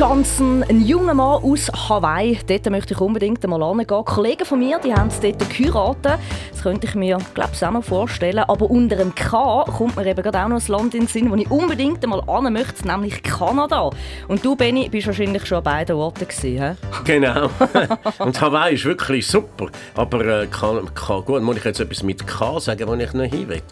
Johnson, 0.00 0.64
ein 0.66 0.86
junger 0.86 1.12
Mann 1.12 1.42
aus 1.42 1.70
Hawaii. 1.70 2.38
Dort 2.46 2.70
möchte 2.70 2.94
ich 2.94 3.00
unbedingt 3.02 3.44
einmal 3.44 3.62
hingehen. 3.62 4.02
Kollegen 4.06 4.46
von 4.46 4.58
mir 4.58 4.78
die 4.78 4.94
haben 4.94 5.08
es 5.08 5.20
dort 5.20 5.38
geheiratet. 5.50 6.18
Das 6.52 6.62
könnte 6.62 6.86
ich 6.86 6.94
mir 6.94 7.18
glaube 7.34 7.50
ich, 7.52 7.62
auch 7.62 7.70
noch 7.70 7.84
vorstellen. 7.84 8.38
Aber 8.38 8.70
unter 8.70 8.96
dem 8.96 9.14
K 9.14 9.62
kommt 9.64 9.96
mir 9.96 10.06
eben 10.06 10.22
gerade 10.22 10.42
auch 10.42 10.48
noch 10.48 10.58
ein 10.58 10.72
Land 10.72 10.94
in 10.94 11.00
den 11.02 11.06
Sinn, 11.06 11.30
wo 11.30 11.34
ich 11.34 11.50
unbedingt 11.50 12.02
einmal 12.02 12.22
hin 12.24 12.50
möchte, 12.50 12.88
nämlich 12.88 13.22
Kanada. 13.22 13.90
Und 14.26 14.42
du, 14.42 14.56
Benni, 14.56 14.88
bist 14.88 15.06
wahrscheinlich 15.06 15.44
schon 15.44 15.58
an 15.58 15.64
beiden 15.64 15.96
Orten 15.96 16.26
gewesen, 16.26 16.76
he? 16.78 17.02
Genau. 17.04 17.50
Und 18.20 18.40
Hawaii 18.40 18.76
ist 18.76 18.86
wirklich 18.86 19.26
super. 19.26 19.66
Aber 19.96 20.24
äh, 20.24 20.46
kann, 20.46 20.88
kann, 20.94 21.26
gut, 21.26 21.42
muss 21.42 21.58
ich 21.58 21.64
jetzt 21.64 21.78
etwas 21.78 22.02
mit 22.02 22.26
K 22.26 22.58
sagen, 22.58 22.88
wo 22.88 22.94
ich 22.94 23.12
nicht 23.12 23.34
hin 23.34 23.48
will? 23.50 23.62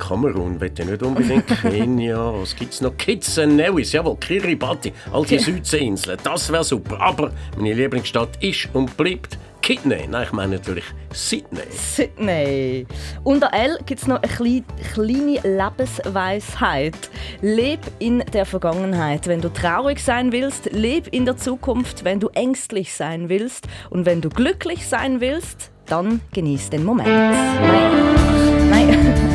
Kamerun 0.00 0.58
ich 0.60 0.84
nicht 0.84 1.02
unbedingt. 1.02 1.46
Kenia, 1.62 2.32
was 2.34 2.56
gibt 2.56 2.72
es 2.72 2.80
noch? 2.80 2.96
Kitts 2.96 3.38
and 3.38 3.56
Nevis, 3.56 3.92
jawohl, 3.92 4.16
Kiribati, 4.16 4.92
all 5.12 5.24
die 5.24 5.38
Südseeinseln, 5.38 6.18
das 6.24 6.50
wäre 6.50 6.64
super. 6.64 7.00
Aber 7.00 7.30
meine 7.56 7.74
Lieblingsstadt 7.74 8.42
ist 8.42 8.68
und 8.72 8.96
bleibt 8.96 9.38
Kidney. 9.62 10.06
Nein, 10.08 10.24
ich 10.24 10.32
meine 10.32 10.56
natürlich 10.56 10.84
Sydney. 11.12 11.62
Sydney. 11.70 12.86
Unter 13.24 13.52
L 13.52 13.78
gibt 13.86 14.00
es 14.00 14.06
noch 14.06 14.22
eine 14.22 14.32
kleine, 14.32 14.64
kleine 14.92 15.40
Lebensweisheit. 15.56 16.94
Leb 17.42 17.80
in 17.98 18.24
der 18.32 18.46
Vergangenheit. 18.46 19.26
Wenn 19.26 19.40
du 19.40 19.48
traurig 19.48 20.00
sein 20.00 20.32
willst, 20.32 20.72
leb 20.72 21.08
in 21.12 21.24
der 21.24 21.36
Zukunft. 21.36 22.04
Wenn 22.04 22.20
du 22.20 22.28
ängstlich 22.28 22.94
sein 22.94 23.28
willst 23.28 23.68
und 23.90 24.06
wenn 24.06 24.20
du 24.20 24.28
glücklich 24.28 24.88
sein 24.88 25.20
willst, 25.20 25.70
dann 25.86 26.20
genieß 26.32 26.70
den 26.70 26.84
Moment. 26.84 27.08
Nein. 27.08 28.70
Nein. 28.70 29.29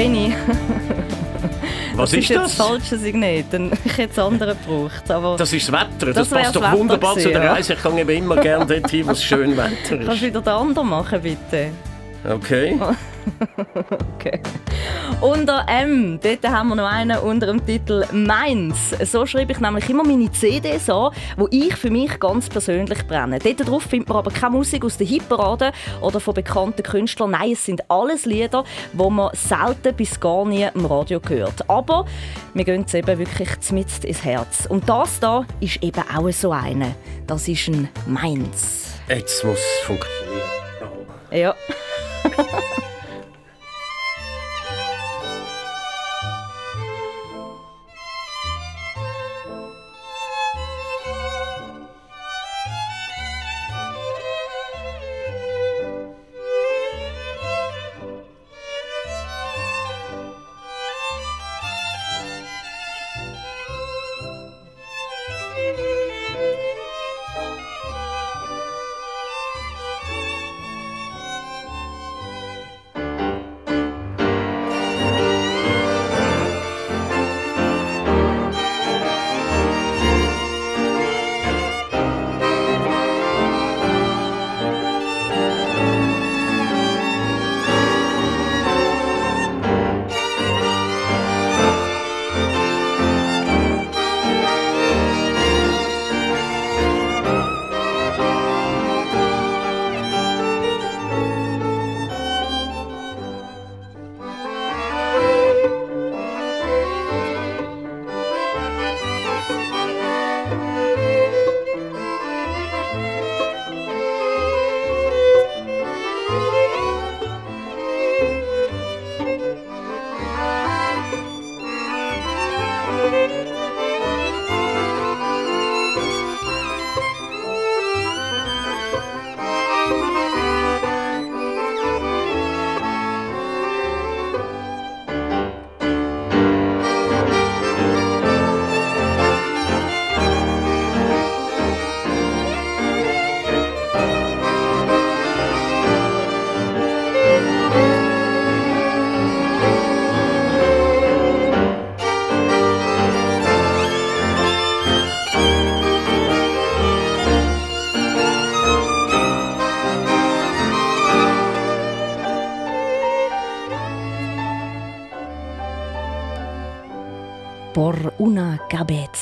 Benni, 0.00 0.32
Was 1.94 2.10
das 2.12 2.18
ist 2.20 2.30
ist 2.30 2.36
das? 2.36 2.56
das 2.56 2.66
falsche 2.66 2.96
Signal. 2.96 3.44
Dann 3.50 3.70
ich 3.84 3.98
hätte 3.98 4.12
es 4.12 4.18
andere 4.18 4.56
gebraucht. 4.56 5.10
Aber 5.10 5.36
Das 5.36 5.52
ist 5.52 5.68
das 5.68 5.74
Wetter. 5.78 6.12
Das, 6.14 6.28
Das 6.28 6.28
passt 6.30 6.56
doch 6.56 6.72
wunderbar 6.72 7.16
zu 7.18 7.28
der 7.28 7.32
gewesen. 7.32 7.48
Reise. 7.52 7.72
Ich 7.74 7.82
kann 7.82 7.98
eben 7.98 8.10
immer 8.10 8.36
gerne 8.36 8.64
dorthin, 8.64 9.06
wo 9.06 9.10
es 9.10 9.22
schön 9.22 9.54
Wetter 9.58 9.98
kannst 9.98 10.06
du 10.08 10.12
ist. 10.12 10.22
wieder 10.22 10.40
den 10.40 10.48
anderen 10.54 10.88
machen, 10.88 11.20
bitte? 11.20 11.68
Okay. 12.26 12.78
Okay. 14.16 14.40
Unter 15.20 15.66
M, 15.68 16.18
dort 16.22 16.44
haben 16.46 16.68
wir 16.68 16.76
noch 16.76 16.90
einen 16.90 17.18
unter 17.18 17.46
dem 17.46 17.64
Titel 17.64 18.04
Meins. 18.12 18.94
So 19.04 19.24
schreibe 19.26 19.52
ich 19.52 19.60
nämlich 19.60 19.88
immer 19.88 20.04
meine 20.04 20.30
CDs 20.30 20.90
an, 20.90 21.12
die 21.50 21.68
ich 21.68 21.76
für 21.76 21.90
mich 21.90 22.18
ganz 22.20 22.48
persönlich 22.48 23.06
brenne. 23.06 23.38
Dort 23.38 23.68
drauf 23.68 23.82
findet 23.84 24.08
man 24.08 24.18
aber 24.18 24.30
keine 24.30 24.56
Musik 24.56 24.84
aus 24.84 24.98
der 24.98 25.06
Hitparade 25.06 25.72
oder 26.00 26.20
von 26.20 26.34
bekannten 26.34 26.82
Künstlern. 26.82 27.30
Nein, 27.30 27.52
es 27.52 27.64
sind 27.64 27.90
alles 27.90 28.26
Lieder, 28.26 28.64
die 28.92 29.10
man 29.10 29.30
selten 29.34 29.94
bis 29.94 30.18
gar 30.20 30.44
nie 30.44 30.68
im 30.74 30.86
Radio 30.86 31.20
hört. 31.26 31.68
Aber 31.68 32.04
wir 32.54 32.64
gehen 32.64 32.84
es 32.86 32.94
eben 32.94 33.18
wirklich 33.18 33.48
mitten 33.72 34.06
ins 34.06 34.24
Herz. 34.24 34.66
Und 34.66 34.88
das 34.88 35.20
da 35.20 35.46
ist 35.60 35.82
eben 35.82 36.02
auch 36.14 36.30
so 36.30 36.52
eine. 36.52 36.94
Das 37.26 37.48
ist 37.48 37.68
ein 37.68 37.88
Meins. 38.06 38.94
Jetzt 39.08 39.44
muss 39.44 39.58
es 39.58 39.86
funktionieren. 39.86 40.50
Ja. 41.32 41.54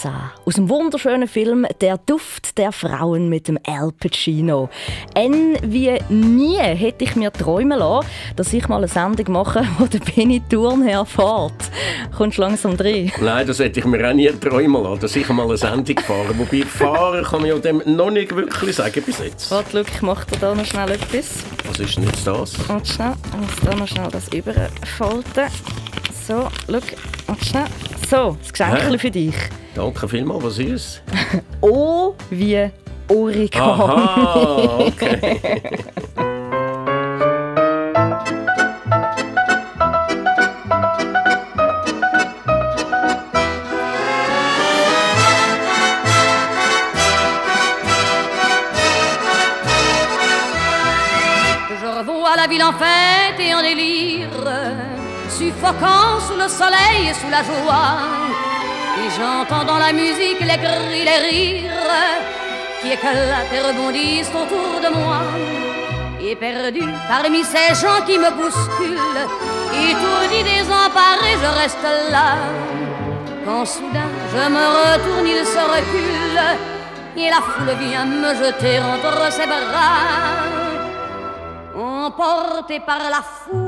19. 0.04 0.11
Aus 0.44 0.54
dem 0.54 0.68
wunderschönen 0.68 1.28
Film 1.28 1.66
Der 1.80 1.98
Duft 1.98 2.58
der 2.58 2.72
Frauen 2.72 3.28
mit 3.28 3.48
dem 3.48 3.58
Al 3.66 3.92
Pacino. 3.92 4.68
N 5.14 5.56
wie 5.62 5.92
nie 6.08 6.58
hätte 6.58 7.04
ich 7.04 7.16
mir 7.16 7.32
träumen 7.32 7.78
lassen, 7.78 8.06
dass 8.37 8.52
ich 8.52 8.68
mal 8.68 8.78
eine 8.78 8.88
Sendung 8.88 9.32
mache, 9.32 9.66
wo 9.78 9.87
der 9.87 9.98
Benny 10.00 10.42
Thurnherr 10.48 10.98
herfährt. 10.98 11.70
Kommst 12.16 12.38
du 12.38 12.42
langsam 12.42 12.76
drin? 12.76 13.11
Nein, 13.20 13.46
das 13.46 13.58
hätte 13.58 13.80
ich 13.80 13.87
mir 13.87 14.08
auch 14.08 14.14
nie 14.14 14.28
träumen 14.28 14.82
lassen, 14.82 15.00
dass 15.00 15.16
ich 15.16 15.28
mal 15.28 15.44
eine 15.44 15.56
Sendung 15.56 15.98
fahre. 15.98 16.38
Wobei 16.38 16.62
fahren 16.62 17.24
kann 17.24 17.44
ich 17.44 17.48
ja 17.52 17.58
dem 17.58 17.82
noch 17.84 18.11
nicht 18.11 18.34
wirklich 18.34 18.76
sagen 18.76 19.02
bis 19.04 19.18
jetzt. 19.18 19.50
Warte, 19.50 19.70
schau, 19.72 19.94
ich 19.94 20.02
mache 20.02 20.26
dir 20.26 20.38
da 20.38 20.54
noch 20.54 20.64
schnell 20.64 20.90
etwas. 20.90 21.44
Was 21.66 21.78
ist 21.80 21.96
denn 21.96 22.04
jetzt 22.04 22.26
das? 22.26 22.54
Und 22.68 22.87
schnell, 22.87 23.14
ich 23.32 23.40
muss 23.40 23.61
da 23.64 23.74
noch 23.76 23.88
schnell 23.88 24.08
das 24.11 24.28
überfalten. 24.28 25.50
So, 26.26 26.48
schau, 26.68 27.32
und 27.32 27.44
schnell. 27.44 27.97
So, 28.09 28.38
das 28.40 28.51
Geschenk 28.51 28.79
Hä? 28.81 28.97
für 28.97 29.11
dich. 29.11 29.35
Danke 29.75 30.09
vielmals, 30.09 30.42
was 30.42 30.59
ist 30.59 30.73
es? 30.73 31.03
O 31.61 32.14
wie 32.31 32.71
Origami. 33.07 33.83
Aha, 33.83 34.79
okay. 34.87 35.40
Je 51.68 51.87
revois 51.87 52.37
la 52.37 52.47
ville 52.49 52.62
en 52.62 52.73
fête 52.73 53.38
et 53.38 53.55
en 53.55 53.61
délire, 53.61 54.17
suffoquant 55.48 56.20
sous 56.26 56.37
le 56.37 56.48
soleil 56.48 57.08
et 57.11 57.14
sous 57.14 57.30
la 57.30 57.42
joie. 57.42 57.90
Et 59.00 59.08
j'entends 59.16 59.64
dans 59.64 59.78
la 59.78 59.92
musique 59.92 60.40
les 60.40 60.58
cris, 60.64 61.04
les 61.08 61.20
rires 61.28 61.72
qui 62.80 62.92
éclatent 62.92 63.52
et 63.56 63.61
rebondissent 63.68 64.34
autour 64.42 64.80
de 64.84 64.90
moi. 64.98 65.20
Et 66.20 66.37
perdu 66.37 66.82
parmi 67.08 67.42
ces 67.44 67.74
gens 67.80 68.00
qui 68.06 68.18
me 68.18 68.30
bousculent, 68.38 69.24
étourdi, 69.88 70.42
désemparé, 70.42 71.30
je 71.42 71.50
reste 71.61 71.88
là. 72.11 72.30
Quand 73.44 73.64
soudain 73.64 74.11
je 74.32 74.44
me 74.56 74.64
retourne, 74.78 75.26
il 75.26 75.44
se 75.46 75.62
recule, 75.74 76.40
et 77.16 77.30
la 77.30 77.40
foule 77.40 77.74
vient 77.80 78.04
me 78.04 78.34
jeter 78.34 78.78
entre 78.80 79.32
ses 79.32 79.46
bras. 79.46 80.44
Emportés 81.74 82.80
par 82.80 82.98
la 82.98 83.22
foule 83.22 83.67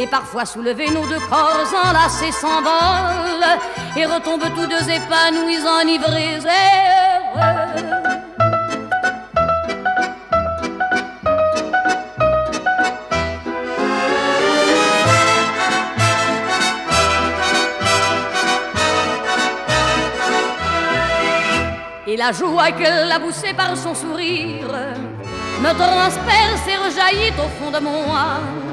Et 0.00 0.06
parfois 0.06 0.46
soulevés, 0.46 0.88
nos 0.88 1.06
deux 1.06 1.20
corps 1.28 1.66
enlacés 1.84 2.32
s'envolent 2.32 3.58
et 3.94 4.06
retombent 4.06 4.48
tous 4.54 4.66
deux 4.66 4.88
épanouis, 4.88 5.58
enivrés 5.82 6.38
et. 6.40 6.80
Et 22.06 22.16
la 22.16 22.32
joie 22.32 22.72
qu'elle 22.72 23.12
a 23.12 23.20
poussée 23.20 23.52
par 23.52 23.76
son 23.76 23.94
sourire 23.94 24.66
me 25.60 25.72
transperce 25.74 26.66
et 26.66 26.76
rejaillit 26.78 27.34
au 27.38 27.48
fond 27.62 27.70
de 27.70 27.80
moi. 27.80 28.69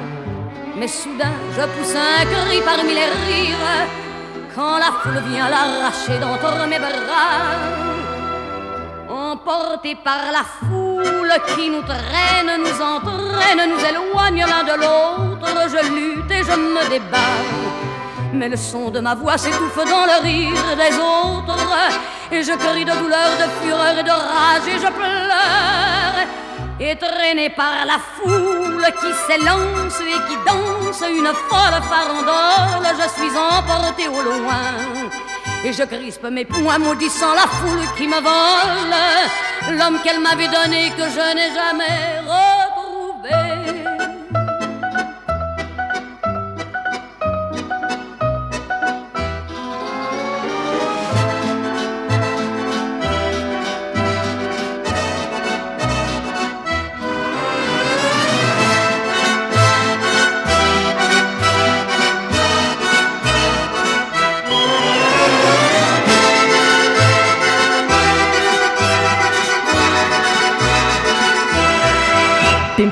Mais 0.77 0.87
soudain, 0.87 1.33
je 1.55 1.61
pousse 1.61 1.95
un 1.95 2.23
cri 2.25 2.61
parmi 2.63 2.93
les 2.93 3.09
rires 3.25 3.87
quand 4.53 4.77
la 4.77 4.91
foule 5.01 5.23
vient 5.27 5.49
l'arracher 5.49 6.19
d'entre 6.19 6.67
mes 6.67 6.77
bras. 6.77 7.47
Emportés 9.09 9.95
par 9.95 10.31
la 10.31 10.43
foule 10.67 11.33
qui 11.55 11.71
nous 11.71 11.81
traîne, 11.81 12.61
nous 12.61 12.79
entraîne, 12.79 13.69
nous 13.71 13.83
éloigne 13.89 14.45
l'un 14.45 14.63
de 14.63 14.79
l'autre, 14.81 15.49
je 15.67 15.81
lutte 15.95 16.31
et 16.31 16.43
je 16.43 16.55
me 16.55 16.89
débat. 16.89 17.35
Mais 18.33 18.49
le 18.49 18.57
son 18.57 18.91
de 18.91 18.99
ma 18.99 19.15
voix 19.15 19.37
s'étouffe 19.37 19.77
dans 19.77 20.05
le 20.05 20.21
rire 20.21 20.75
des 20.77 20.95
autres. 20.95 21.57
Et 22.31 22.43
je 22.43 22.51
crie 22.51 22.85
de 22.85 22.91
douleur, 22.91 23.29
de 23.41 23.65
fureur 23.65 23.97
et 23.97 24.03
de 24.03 24.11
rage 24.11 24.67
et 24.67 24.79
je 24.79 24.91
pleure. 24.91 26.27
Et 26.79 26.95
traîné 26.95 27.49
par 27.49 27.85
la 27.85 27.97
foule 27.97 28.66
qui 28.85 29.11
s'élance 29.25 29.99
et 30.01 30.19
qui 30.27 30.37
danse 30.45 31.03
une 31.09 31.31
folle 31.49 31.81
farandole, 31.89 32.87
je 33.01 33.09
suis 33.19 33.37
emporté 33.37 34.07
au 34.07 34.21
loin. 34.21 34.75
Et 35.63 35.73
je 35.73 35.83
crispe 35.83 36.27
mes 36.29 36.45
poings 36.45 36.79
maudissant 36.79 37.33
la 37.33 37.47
foule 37.47 37.85
qui 37.97 38.07
me 38.07 38.19
vole. 38.21 39.77
L'homme 39.77 39.99
qu'elle 40.03 40.21
m'avait 40.21 40.47
donné 40.47 40.91
que 40.91 41.03
je 41.03 41.35
n'ai 41.35 41.53
jamais 41.53 42.21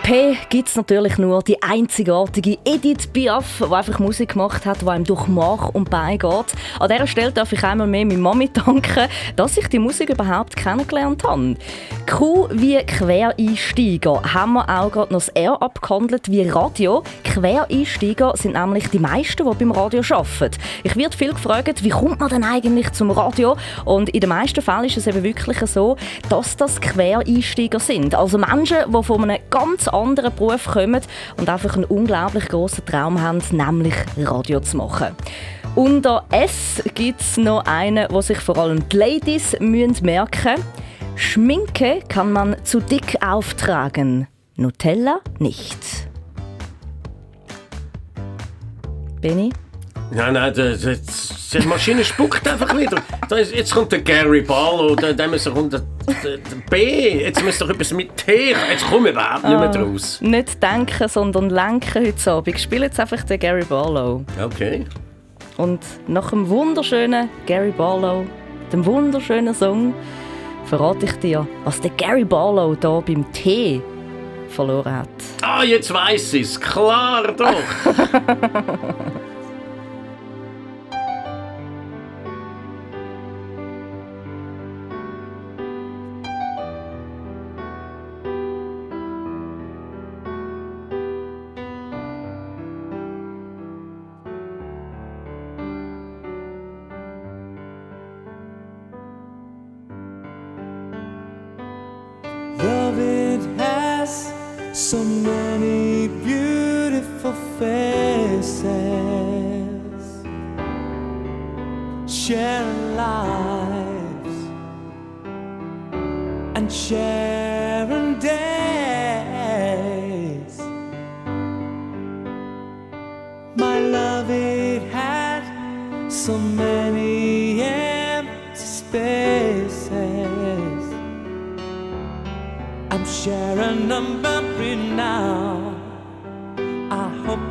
P 0.06 0.38
gibt 0.50 0.70
es 0.70 0.76
natürlich 0.76 1.18
nur 1.18 1.42
die 1.42 1.60
einzigartige 1.64 2.60
Edith 2.64 3.08
Piaf, 3.12 3.64
die 3.68 3.74
einfach 3.74 3.98
Musik 3.98 4.34
gemacht 4.34 4.64
hat, 4.64 4.84
die 4.84 4.88
einem 4.88 5.04
durch 5.04 5.28
Mach 5.28 5.70
und 5.70 5.90
Bein 5.90 6.20
geht. 6.20 6.46
An 6.80 6.90
dieser 6.92 7.08
Stelle 7.08 7.32
darf 7.32 7.52
ich 7.52 7.64
einmal 7.64 7.88
mehr 7.88 8.06
meiner 8.06 8.20
Mami 8.20 8.48
danken, 8.54 9.08
dass 9.36 9.58
ich 9.58 9.68
die 9.68 9.80
Musik 9.80 10.12
überhaupt 10.12 10.56
kennengelernt 10.56 11.24
habe. 11.24 11.56
Q 12.08 12.48
wie 12.52 12.78
Quereinsteiger 12.86 14.22
haben 14.32 14.54
wir 14.54 14.70
auch 14.70 14.92
gerade 14.92 15.12
noch 15.12 15.22
das 15.22 15.30
R 15.30 15.60
abgehandelt 15.60 16.30
wie 16.30 16.48
Radio. 16.48 17.02
Quereinsteiger 17.24 18.34
sind 18.36 18.54
nämlich 18.54 18.88
die 18.92 19.00
meisten, 19.00 19.50
die 19.50 19.56
beim 19.58 19.72
Radio 19.72 20.04
arbeiten. 20.08 20.62
Ich 20.84 20.96
werde 20.96 21.18
viel 21.18 21.34
gefragt, 21.34 21.84
wie 21.84 21.90
kommt 21.90 22.20
man 22.20 22.30
denn 22.30 22.44
eigentlich 22.44 22.92
zum 22.92 23.10
Radio? 23.10 23.58
Und 23.86 24.10
in 24.10 24.20
den 24.20 24.30
meisten 24.30 24.62
Fällen 24.62 24.84
ist 24.84 24.98
es 24.98 25.08
eben 25.08 25.24
wirklich 25.24 25.58
so, 25.66 25.98
dass 26.30 26.56
das 26.56 26.80
Quereinsteiger 26.80 27.80
sind. 27.80 28.14
Also 28.14 28.38
Menschen, 28.38 28.78
die 28.88 29.04
von 29.04 29.24
einem 29.24 29.42
ganz 29.50 29.90
anderen 29.96 30.34
Beruf 30.36 30.66
kommen 30.68 31.02
und 31.38 31.50
einfach 31.50 31.76
einen 31.76 31.86
unglaublich 31.86 32.48
grossen 32.48 32.86
Traum 32.86 33.22
haben, 33.22 33.42
nämlich 33.52 33.96
Radio 34.18 34.60
zu 34.60 34.78
machen. 34.78 35.16
Unter 35.76 36.26
S 36.32 36.82
gibt 36.94 37.22
es 37.22 37.38
noch 37.38 37.66
einen, 37.66 38.08
wo 38.10 38.22
sich 38.22 38.38
vor 38.38 38.58
allem 38.58 38.88
die 38.90 38.98
Ladies 38.98 39.58
merken 39.60 40.54
müssen. 40.54 40.86
Schminke 41.18 42.00
kann 42.08 42.34
man 42.34 42.56
zu 42.64 42.80
dick 42.80 43.18
auftragen, 43.26 44.28
Nutella 44.56 45.20
nicht. 45.40 45.78
Benny? 49.22 49.52
Nein, 50.12 50.34
nein, 50.34 50.54
die, 50.54 50.78
die, 50.78 51.60
die 51.60 51.68
Maschine 51.68 52.04
spuckt 52.04 52.48
einfach 52.48 52.78
wieder. 52.78 53.02
Da 53.28 53.38
ist, 53.38 53.54
jetzt 53.54 53.74
kommt 53.74 53.92
der 53.92 54.02
Gary 54.02 54.42
dann 54.42 55.32
muss 55.32 55.46
kommt 55.46 55.74
der, 55.74 55.80
der, 55.80 55.80
der 55.80 55.95
B, 56.70 57.22
jetzt 57.22 57.44
muss 57.44 57.58
doch 57.58 57.70
etwas 57.70 57.94
mit 57.94 58.16
T, 58.18 58.54
jetzt 58.70 58.90
komme 58.90 59.10
ich 59.10 59.16
überhaupt 59.16 59.44
nicht 59.44 59.60
mehr 59.60 59.70
draus. 59.70 60.22
Nicht 60.22 60.62
denken, 60.62 61.08
sondern 61.08 61.50
lenken 61.50 62.06
heute 62.06 62.32
Abend. 62.32 62.56
Ich 62.56 62.62
spiele 62.62 62.86
jetzt 62.86 63.00
einfach 63.00 63.24
den 63.24 63.40
Gary 63.40 63.64
Barlow. 63.64 64.24
Okay. 64.44 64.86
Und 65.58 65.80
nach 66.08 66.30
dem 66.32 66.48
wunderschönen 66.50 67.30
Gary 67.46 67.72
Barlow, 67.72 68.26
dem 68.72 68.86
wunderschönen 68.86 69.54
Song, 69.54 69.94
verrate 70.66 71.06
ich 71.06 71.14
dir, 71.20 71.48
was 71.64 71.80
der 71.80 71.92
Gary 71.92 72.26
Barlow 72.26 72.76
da 72.76 73.00
beim 73.00 73.32
T 73.32 73.82
verloren 74.50 74.98
hat. 74.98 75.10
Ah, 75.42 75.64
jetzt 75.64 75.94
weiß 75.94 76.34
ich 76.34 76.44
es, 76.44 76.60
klar 76.60 77.32
doch. 77.34 77.54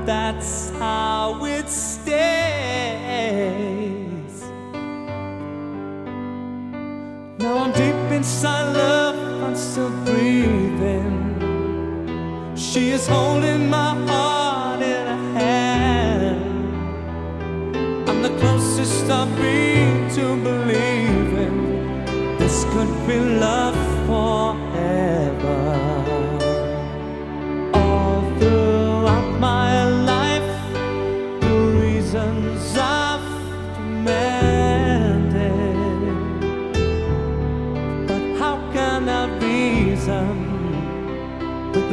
that's 0.07 0.71
how 0.71 1.45
it 1.45 1.69
stays. 1.69 2.05
Now 7.39 7.59
I'm 7.59 7.73
deep 7.73 8.13
inside 8.13 8.75
love, 8.77 9.17
I'm 9.43 9.57
still 9.57 9.91
breathing. 10.05 11.21
She 12.57 12.91
is 12.91 13.07
holding 13.07 13.71
my 13.71 13.95
heart 14.07 14.83
in 14.83 15.07
her 15.07 15.39
hand. 15.39 16.45
I'm 18.09 18.21
the 18.23 18.37
closest 18.41 19.11
I've 19.11 19.35
been 19.37 20.11
to 20.17 20.37
believing 20.43 21.59
this 22.39 22.65
could 22.65 23.07
be 23.07 23.19
love 23.19 23.75
forever. 24.07 24.64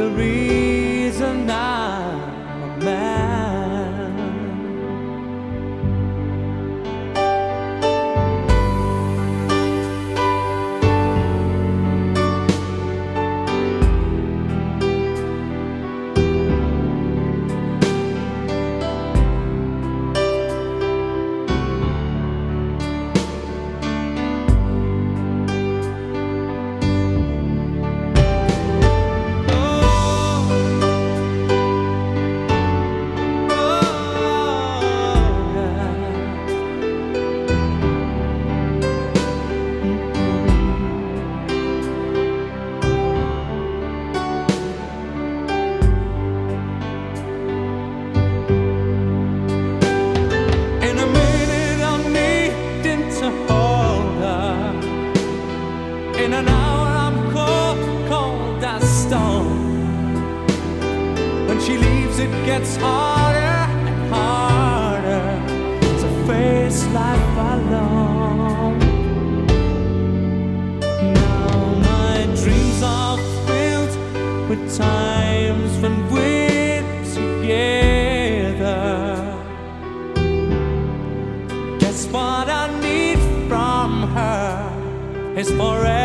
The 0.02 0.10
reason 0.10 0.41
gets 62.44 62.76
harder 62.76 63.38
and 63.38 64.12
harder 64.12 65.24
to 66.00 66.08
face 66.26 66.84
life 66.86 67.36
alone. 67.54 68.78
Now 71.14 71.74
my 71.88 72.26
dreams 72.42 72.82
are 72.82 73.18
filled 73.46 73.94
with 74.48 74.76
times 74.76 75.70
when 75.82 75.96
we're 76.12 76.82
together. 77.14 78.82
Guess 81.78 82.06
what 82.08 82.48
I 82.48 82.66
need 82.80 83.20
from 83.48 84.08
her 84.14 85.34
is 85.36 85.48
forever 85.50 86.01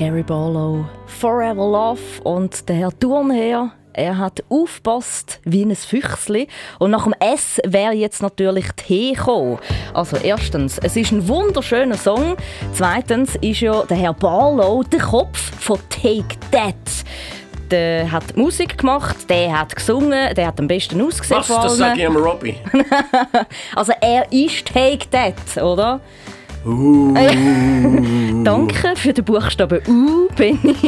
Gary 0.00 0.22
Barlow, 0.22 0.86
Forever 1.04 1.56
Love 1.56 2.00
und 2.24 2.66
der 2.70 2.76
Herr 2.76 2.98
Turnherr, 2.98 3.72
er 3.92 4.16
hat 4.16 4.42
aufgepasst 4.48 5.40
wie 5.44 5.62
ein 5.62 5.76
Füchsli. 5.76 6.48
Und 6.78 6.90
nach 6.90 7.04
dem 7.04 7.12
S 7.20 7.60
wäre 7.66 7.92
jetzt 7.92 8.22
natürlich 8.22 8.64
T 8.76 9.12
gekommen. 9.12 9.58
Also 9.92 10.16
erstens, 10.16 10.78
es 10.78 10.96
ist 10.96 11.12
ein 11.12 11.28
wunderschöner 11.28 11.98
Song. 11.98 12.38
Zweitens 12.72 13.36
ist 13.42 13.60
ja 13.60 13.82
der 13.82 13.98
Herr 13.98 14.14
Barlow 14.14 14.82
der 14.84 15.00
Kopf 15.00 15.38
von 15.60 15.78
Take 15.90 16.38
That. 16.50 16.76
Der 17.70 18.10
hat 18.10 18.38
Musik 18.38 18.78
gemacht, 18.78 19.28
der 19.28 19.60
hat 19.60 19.76
gesungen, 19.76 20.34
der 20.34 20.46
hat 20.46 20.58
am 20.58 20.66
besten 20.66 21.02
ausgesehen. 21.02 21.40
Was? 21.40 21.48
Das 21.48 21.76
sage 21.76 22.00
ich 22.00 22.06
am 22.06 22.16
Robbie. 22.16 22.56
Also 23.76 23.92
er 24.00 24.32
ist 24.32 24.64
Take 24.64 25.10
That, 25.10 25.62
oder? 25.62 26.00
Uh. 26.64 27.14
Danke 28.44 28.94
für 28.94 29.14
den 29.14 29.24
Buchstaben 29.24 29.80
U, 29.88 30.28
Benny. 30.36 30.86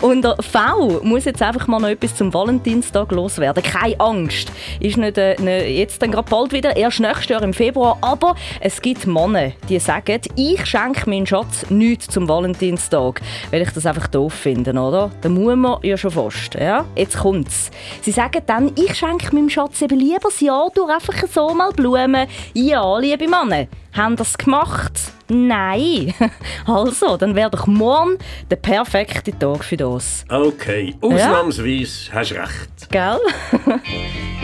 Und 0.00 0.26
V 0.40 1.00
muss 1.02 1.26
jetzt 1.26 1.42
einfach 1.42 1.66
mal 1.66 1.80
noch 1.80 1.88
etwas 1.88 2.14
zum 2.14 2.32
Valentinstag 2.32 3.12
loswerden. 3.12 3.62
Keine 3.62 3.98
Angst. 4.00 4.50
Ist 4.80 4.96
nicht, 4.96 5.18
äh, 5.18 5.36
nicht 5.40 5.78
jetzt 5.78 6.00
dann 6.00 6.12
gerade 6.12 6.30
bald 6.30 6.52
wieder, 6.52 6.76
erst 6.76 7.00
nächstes 7.00 7.28
Jahr 7.28 7.42
im 7.42 7.52
Februar. 7.52 7.98
Aber 8.00 8.36
es 8.60 8.80
gibt 8.80 9.06
Männer, 9.06 9.52
die 9.68 9.78
sagen, 9.78 10.20
ich 10.34 10.64
schenke 10.64 11.10
meinen 11.10 11.26
Schatz 11.26 11.66
nichts 11.68 12.08
zum 12.08 12.26
Valentinstag, 12.28 13.20
weil 13.50 13.62
ich 13.62 13.70
das 13.70 13.84
einfach 13.84 14.06
doof 14.06 14.32
finde, 14.32 14.70
oder? 14.70 15.10
Da 15.20 15.28
muss 15.28 15.56
man 15.56 15.78
ja 15.82 15.98
schon 15.98 16.12
fast. 16.12 16.54
Ja? 16.54 16.86
Jetzt 16.94 17.18
kommt's. 17.18 17.70
Sie 18.00 18.12
sagen 18.12 18.42
dann, 18.46 18.72
ich 18.76 18.94
schenke 18.94 19.34
meinem 19.34 19.50
Schatz 19.50 19.82
eben 19.82 19.98
lieber 19.98 20.20
das 20.22 20.40
Jahr 20.40 20.70
durch 20.74 20.90
einfach 20.90 21.28
so 21.30 21.54
mal 21.54 21.72
Blumen. 21.72 22.26
Ja, 22.54 22.98
liebe 22.98 23.28
Männer, 23.28 23.66
haben 23.96 24.16
das 24.16 24.36
gemacht? 24.36 24.92
Nein. 25.28 26.12
Also, 26.66 27.16
dann 27.16 27.34
wäre 27.34 27.50
doch 27.50 27.66
morgen 27.66 28.18
der 28.50 28.56
perfekte 28.56 29.36
Tag 29.38 29.64
für 29.64 29.76
das. 29.76 30.24
Okay, 30.28 30.96
ausnahmsweise 31.00 32.10
ja? 32.10 32.14
hast 32.14 32.32
recht. 32.32 32.90
Gell? 32.90 33.20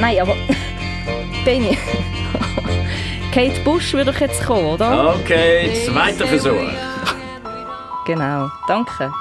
Nein, 0.00 0.20
aber 0.20 0.36
Benny. 1.44 1.76
Kate 3.32 3.60
Bush 3.64 3.92
würde 3.92 4.12
doch 4.12 4.20
jetzt 4.20 4.44
kommen, 4.44 4.66
oder? 4.66 5.16
Okay, 5.16 5.70
zweiter 5.84 6.26
Versuch. 6.26 6.70
Genau, 8.06 8.48
danke. 8.68 9.12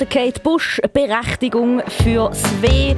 der 0.00 0.06
Kate 0.06 0.40
Bush, 0.40 0.80
Berechtigung 0.92 1.82
für 2.02 2.28
das 2.28 2.42
W, 2.60 2.94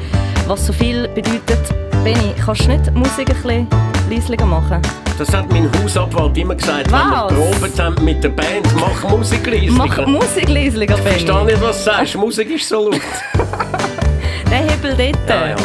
was 0.47 0.67
so 0.67 0.73
viel 0.73 1.09
bedeutet. 1.09 1.59
Benni, 2.03 2.35
kannst 2.45 2.65
du 2.65 2.69
nicht 2.69 2.95
Musik 2.95 3.31
ein 3.45 3.69
bisschen 4.09 4.49
machen? 4.49 4.81
Das 5.19 5.33
hat 5.33 5.51
mein 5.53 5.71
Hausabwalt 5.81 6.37
immer 6.39 6.55
gesagt, 6.55 6.91
was? 6.91 7.31
wenn 7.31 7.39
wir 7.39 7.51
probiert 7.51 7.81
haben 7.81 8.05
mit 8.05 8.23
der 8.23 8.31
Band, 8.31 8.67
mach 8.77 9.11
Musik 9.11 9.47
leiser. 9.47 9.73
Mach 9.73 10.07
Musik 10.07 10.49
leiser, 10.49 10.79
Benny. 10.79 10.93
Ich 10.95 11.01
verstehe 11.01 11.45
nicht, 11.45 11.61
was 11.61 11.85
du 11.85 11.91
sagst, 11.91 12.17
Musik 12.17 12.51
ist 12.51 12.69
so 12.69 12.91
laut. 12.91 13.01
der 14.51 14.59
Hebel 14.59 14.95
dort. 14.97 15.29
Ja, 15.29 15.49
ja 15.49 15.57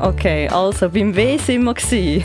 also 0.00 0.88
beim 0.88 1.14
W 1.14 1.36
sind 1.36 1.64
wir 1.64 1.74
gewesen. 1.74 2.24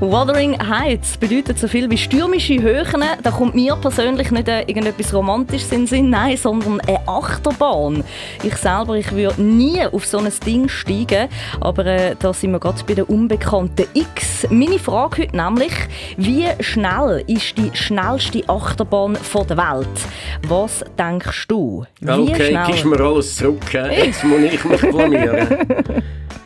Wuthering 0.00 0.56
Heights 0.68 1.16
bedeutet 1.16 1.58
so 1.58 1.66
viel 1.66 1.88
wie 1.90 1.96
stürmische 1.96 2.60
Höhen. 2.60 3.02
Da 3.22 3.30
kommt 3.30 3.54
mir 3.54 3.74
persönlich 3.76 4.30
nicht 4.30 4.48
äh, 4.48 4.60
irgendetwas 4.62 5.14
Romantisches 5.14 5.72
in 5.72 5.80
den 5.80 5.86
Sinn, 5.86 6.10
nein, 6.10 6.36
sondern 6.36 6.80
eine 6.80 7.08
Achterbahn. 7.08 8.04
Ich 8.42 8.56
selber, 8.56 8.96
ich 8.96 9.10
würde 9.12 9.40
nie 9.42 9.84
auf 9.86 10.04
so 10.04 10.18
ein 10.18 10.30
Ding 10.44 10.68
steigen, 10.68 11.28
aber 11.60 11.86
äh, 11.86 12.14
da 12.18 12.32
sind 12.32 12.52
wir 12.52 12.60
gerade 12.60 12.82
bei 12.86 12.94
der 12.94 13.08
unbekannten 13.08 13.86
X. 13.94 14.46
Meine 14.50 14.78
Frage 14.78 15.22
heute 15.22 15.36
nämlich, 15.36 15.72
wie 16.18 16.46
schnell 16.60 17.24
ist 17.26 17.56
die 17.56 17.70
schnellste 17.72 18.46
Achterbahn 18.48 19.16
von 19.16 19.46
der 19.46 19.56
Welt? 19.56 19.88
Was 20.48 20.84
denkst 20.98 21.48
du? 21.48 21.84
Wie 22.00 22.10
Okay, 22.10 22.50
schnell? 22.50 22.66
gibst 22.66 22.84
mir 22.84 23.00
alles 23.00 23.36
zurück. 23.36 23.72
Jetzt 23.72 24.22
muss 24.24 24.40
ich 24.40 24.64
mich 24.64 24.80
blamieren. 24.80 25.46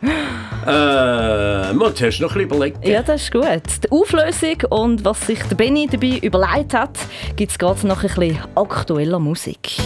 äh, 0.66 1.74
du 1.74 2.06
hast 2.06 2.20
noch 2.20 2.34
ein 2.34 2.34
bisschen 2.34 2.40
überlegt. 2.40 2.86
Ja, 2.86 3.02
das 3.02 3.22
ist 3.22 3.32
gut. 3.32 3.44
Die 3.84 3.90
Auflösung 3.90 4.56
und 4.70 5.04
was 5.04 5.26
sich 5.26 5.42
der 5.44 5.56
Benny 5.56 5.88
dabei 5.90 6.18
überlegt 6.22 6.74
hat, 6.74 6.98
gibt 7.36 7.52
es 7.52 7.58
gerade 7.58 7.86
noch 7.86 8.02
ein 8.02 8.08
bisschen 8.08 8.38
aktueller 8.54 9.18
Musik. 9.18 9.78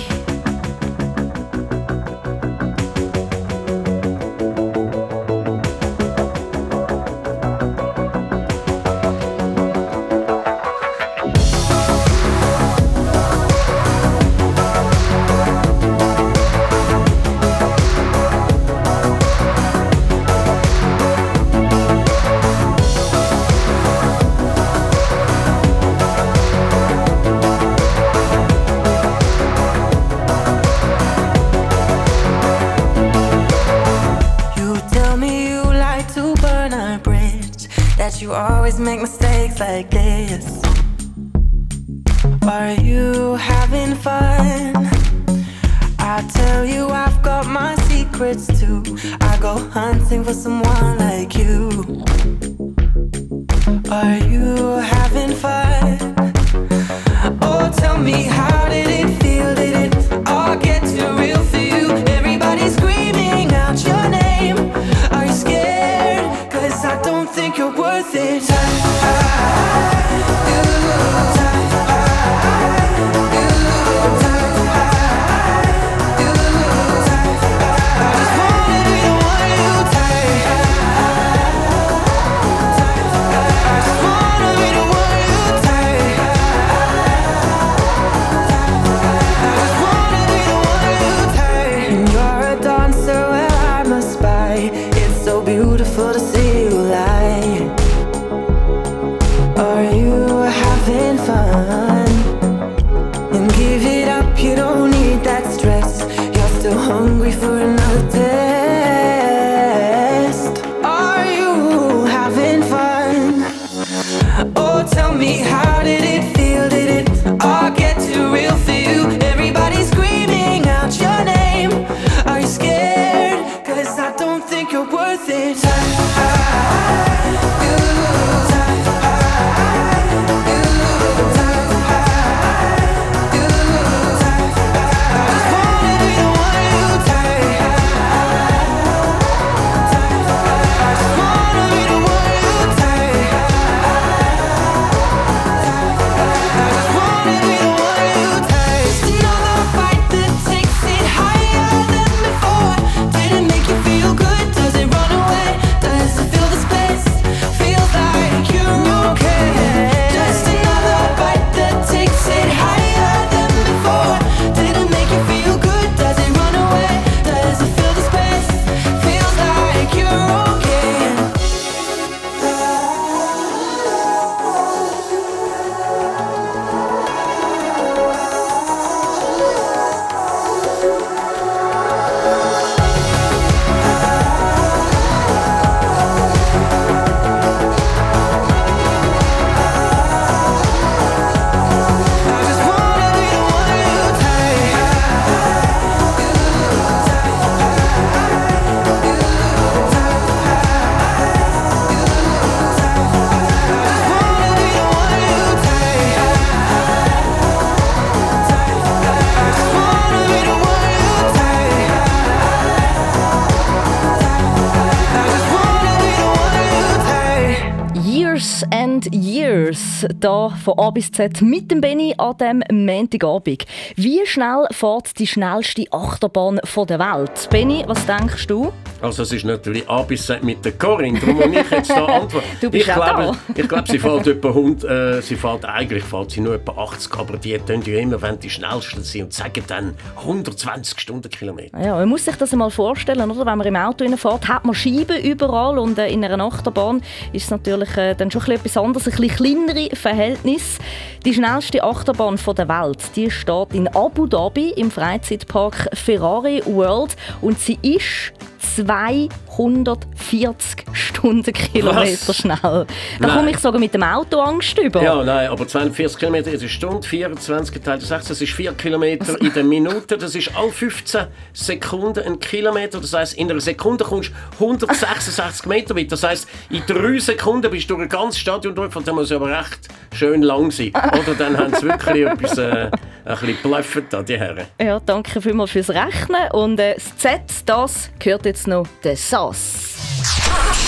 Da 220.24 220.48
von 220.48 220.78
A 220.78 220.90
bis 220.90 221.12
Z 221.12 221.42
mit 221.42 221.70
dem 221.70 221.82
Benny 221.82 222.14
an 222.16 222.36
diesem 222.38 222.86
Montagabend. 222.86 223.66
Wie 223.94 224.24
schnell 224.24 224.66
fährt 224.70 225.18
die 225.18 225.26
schnellste 225.26 225.84
Achterbahn 225.90 226.60
der 226.88 226.98
Welt? 226.98 227.48
Benny, 227.50 227.84
was 227.86 228.06
denkst 228.06 228.46
du? 228.46 228.72
Also 229.04 229.22
es 229.22 229.32
ist 229.32 229.44
natürlich 229.44 229.86
A 229.86 230.00
bis 230.02 230.24
Z 230.24 230.42
mit 230.42 230.64
der 230.64 230.72
Corinne, 230.72 231.20
darum 231.20 231.36
muss 231.36 231.46
ich 231.46 231.70
jetzt 231.70 231.90
da 231.90 232.06
antworten. 232.20 232.46
Du 232.58 232.70
bist 232.70 232.88
ich 232.88 232.94
glaube, 232.94 233.32
ich 233.54 233.68
glaube, 233.68 233.84
sie 233.86 233.98
fährt 233.98 234.26
etwa 234.26 234.48
100, 234.48 234.90
äh, 234.90 235.20
sie 235.20 235.36
fährt 235.36 235.64
eigentlich 235.66 236.02
fährt 236.02 236.30
sie 236.30 236.40
nur 236.40 236.54
etwa 236.54 236.72
80, 236.72 237.12
aber 237.18 237.36
die 237.36 237.58
tun 237.58 237.82
ja 237.84 237.98
immer, 237.98 238.22
wenn 238.22 238.40
die 238.40 238.48
schnellsten 238.48 239.02
sind 239.02 239.24
und 239.24 239.34
sagen 239.34 239.62
dann 239.66 239.94
120 240.16 240.98
Stundenkilometer. 240.98 241.78
Ja, 241.78 241.96
man 241.96 242.08
muss 242.08 242.24
sich 242.24 242.34
das 242.36 242.52
einmal 242.52 242.70
vorstellen, 242.70 243.30
oder? 243.30 243.44
wenn 243.44 243.58
man 243.58 243.66
im 243.66 243.76
Auto 243.76 244.16
fährt, 244.16 244.48
hat 244.48 244.64
man 244.64 244.74
Scheiben 244.74 245.22
überall 245.22 245.78
und 245.78 245.98
äh, 245.98 246.08
in 246.08 246.24
einer 246.24 246.42
Achterbahn 246.42 247.02
ist 247.34 247.44
es 247.44 247.50
natürlich 247.50 247.94
äh, 247.98 248.14
dann 248.14 248.30
schon 248.30 248.42
etwas 248.50 248.74
anderes, 248.78 249.06
ein 249.06 249.16
bisschen 249.16 249.36
kleinere 249.36 249.94
Verhältnis. 249.94 250.78
Die 251.26 251.34
schnellste 251.34 251.82
Achterbahn 251.84 252.38
von 252.38 252.56
der 252.56 252.68
Welt, 252.68 252.98
die 253.16 253.30
steht 253.30 253.74
in 253.74 253.86
Abu 253.88 254.26
Dhabi 254.26 254.70
im 254.70 254.90
Freizeitpark 254.90 255.90
Ferrari 255.92 256.62
World 256.64 257.16
und 257.42 257.58
sie 257.58 257.78
ist 257.82 258.32
240 258.64 260.84
Stundenkilometer 260.92 262.28
Was? 262.28 262.36
schnell. 262.36 262.58
Da 262.62 262.86
Nein. 263.20 263.30
komme 263.30 263.50
ich 263.50 263.58
sogar 263.58 263.80
mit 263.80 263.94
dem 263.94 264.02
Auto 264.02 264.40
Angst 264.40 264.78
über. 264.78 265.02
Ja, 265.02 265.22
nein, 265.22 265.48
aber 265.48 265.66
42 265.66 266.18
km 266.18 266.34
in 266.34 266.58
der 266.60 266.68
Stunde, 266.68 267.06
24 267.06 267.74
geteilt 267.74 268.00
durch 268.00 268.08
16, 268.08 268.28
das 268.28 268.40
ist 268.42 268.52
4 268.52 268.72
Kilometer 268.72 269.40
in 269.40 269.52
der 269.52 269.64
Minute. 269.64 270.18
Das 270.18 270.34
ist 270.34 270.50
alle 270.56 270.70
15 270.70 271.26
Sekunden 271.52 272.24
ein 272.24 272.38
Kilometer. 272.40 273.00
Das 273.00 273.12
heisst, 273.12 273.34
in 273.34 273.50
einer 273.50 273.60
Sekunde 273.60 274.04
kommst 274.04 274.30
du 274.58 274.64
166 274.64 275.66
Meter 275.66 275.96
weit. 275.96 276.12
Das 276.12 276.22
heisst, 276.22 276.48
in 276.70 276.82
drei 276.86 277.18
Sekunden 277.18 277.70
bist 277.70 277.88
du 277.90 277.94
durch 277.94 278.06
ein 278.06 278.08
ganzes 278.08 278.40
Stadion 278.40 278.74
durchgefahren. 278.74 279.04
Das 279.06 279.14
muss 279.14 279.32
aber 279.32 279.48
recht 279.48 279.88
schön 280.14 280.42
lang 280.42 280.70
sein. 280.70 280.92
Oder 280.94 281.34
dann 281.38 281.56
haben 281.56 281.74
sie 281.74 281.82
wirklich 281.82 282.26
etwas 282.26 282.58
äh, 282.58 282.90
ein 283.24 283.36
bisschen 283.38 283.56
bluffet 283.62 284.04
da, 284.10 284.22
die 284.22 284.38
Herren. 284.38 284.66
Ja, 284.80 285.00
danke 285.00 285.40
vielmals 285.40 285.70
fürs 285.70 285.90
Rechnen. 285.90 286.50
Und 286.52 286.78
äh, 286.78 286.94
das 286.94 287.16
Z, 287.16 287.40
das 287.66 288.10
gehört 288.18 288.44
jetzt 288.46 288.66
noch 288.66 288.86
der 289.02 289.16
SAS. 289.16 289.94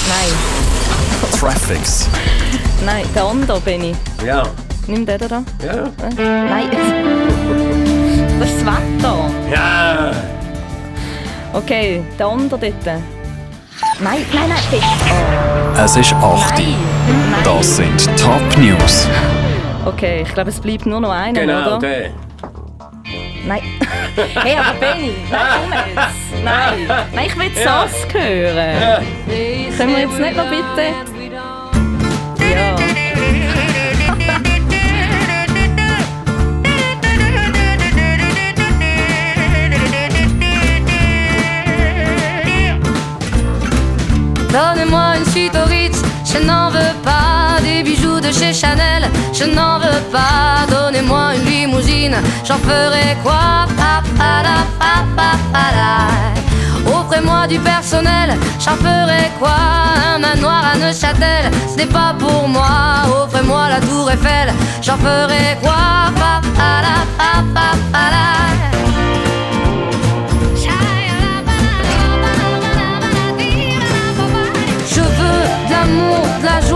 Nein, 0.08 1.38
Traffics. 1.40 2.08
nein, 2.84 3.04
der 3.14 3.24
andere, 3.24 3.60
Benny. 3.60 3.94
Ja, 4.24 4.44
Nimm 4.86 5.04
den 5.04 5.18
da. 5.18 5.42
ja, 5.64 5.74
ja. 5.76 5.90
Nein, 6.16 6.70
das 6.70 8.50
ist 8.50 8.64
das 8.64 8.66
Wetter. 8.66 9.30
Ja! 9.52 10.12
Okay, 11.52 12.04
der 12.18 12.26
andere 12.26 12.58
dort. 12.60 12.84
Nein, 12.86 13.00
nein, 14.32 14.48
nein, 14.48 14.58
bitte. 14.70 15.82
Es 15.82 15.96
ist 15.96 16.12
8. 16.12 16.54
Nein, 16.58 16.74
nein. 17.32 17.40
Das 17.44 17.76
sind 17.76 18.06
Top 18.18 18.40
News. 18.58 19.08
Okay, 19.84 20.22
ich 20.22 20.32
glaube, 20.34 20.50
es 20.50 20.60
bleibt 20.60 20.86
nur 20.86 21.00
noch 21.00 21.10
einer, 21.10 21.40
Genau, 21.40 21.66
oder? 21.66 21.78
der. 21.78 22.10
Nein. 23.46 23.62
hey, 24.16 24.56
aber 24.56 24.78
Benny, 24.80 25.14
nein, 25.30 25.46
komm 25.60 25.72
jetzt. 25.72 26.44
Nein, 26.44 27.06
nein, 27.12 27.26
ich 27.26 27.38
will 27.38 27.50
Ja. 27.54 27.86
SAS 27.88 28.12
hören. 28.12 29.06
Können 29.76 29.94
wir 29.94 30.00
jetzt 30.00 30.18
nicht 30.18 30.36
noch 30.36 30.50
bitte... 30.50 30.94
Ja. 32.44 32.76
Donnez-moi 44.52 45.18
une 45.18 45.24
suite 45.26 45.54
au 45.56 45.64
Ritz, 45.68 46.00
je 46.24 46.38
n'en 46.38 46.70
veux 46.70 46.94
pas 47.04 47.45
des 47.66 47.82
bijoux 47.82 48.20
de 48.20 48.30
chez 48.38 48.52
Chanel, 48.52 49.02
je 49.38 49.44
n'en 49.44 49.78
veux 49.78 50.02
pas. 50.12 50.66
Donnez-moi 50.70 51.34
une 51.36 51.44
limousine, 51.50 52.16
j'en 52.46 52.58
ferai 52.58 53.16
quoi? 53.24 53.66
Offrez-moi 56.98 57.46
du 57.46 57.58
personnel, 57.58 58.28
j'en 58.64 58.76
ferai 58.84 59.30
quoi? 59.40 59.58
Un 60.10 60.18
manoir 60.18 60.62
à 60.72 60.74
Neuchâtel, 60.78 61.44
ce 61.70 61.76
n'est 61.78 61.92
pas 61.98 62.14
pour 62.18 62.48
moi. 62.48 62.74
Offrez-moi 63.22 63.68
la 63.74 63.80
tour 63.80 64.10
Eiffel, 64.10 64.48
j'en 64.82 64.98
ferai 64.98 65.56
quoi? 65.62 65.74
Je 74.94 75.02
veux 75.18 75.42
de 75.66 75.72
l'amour, 75.72 76.24
de 76.40 76.46
la 76.46 76.58
joie, 76.68 76.75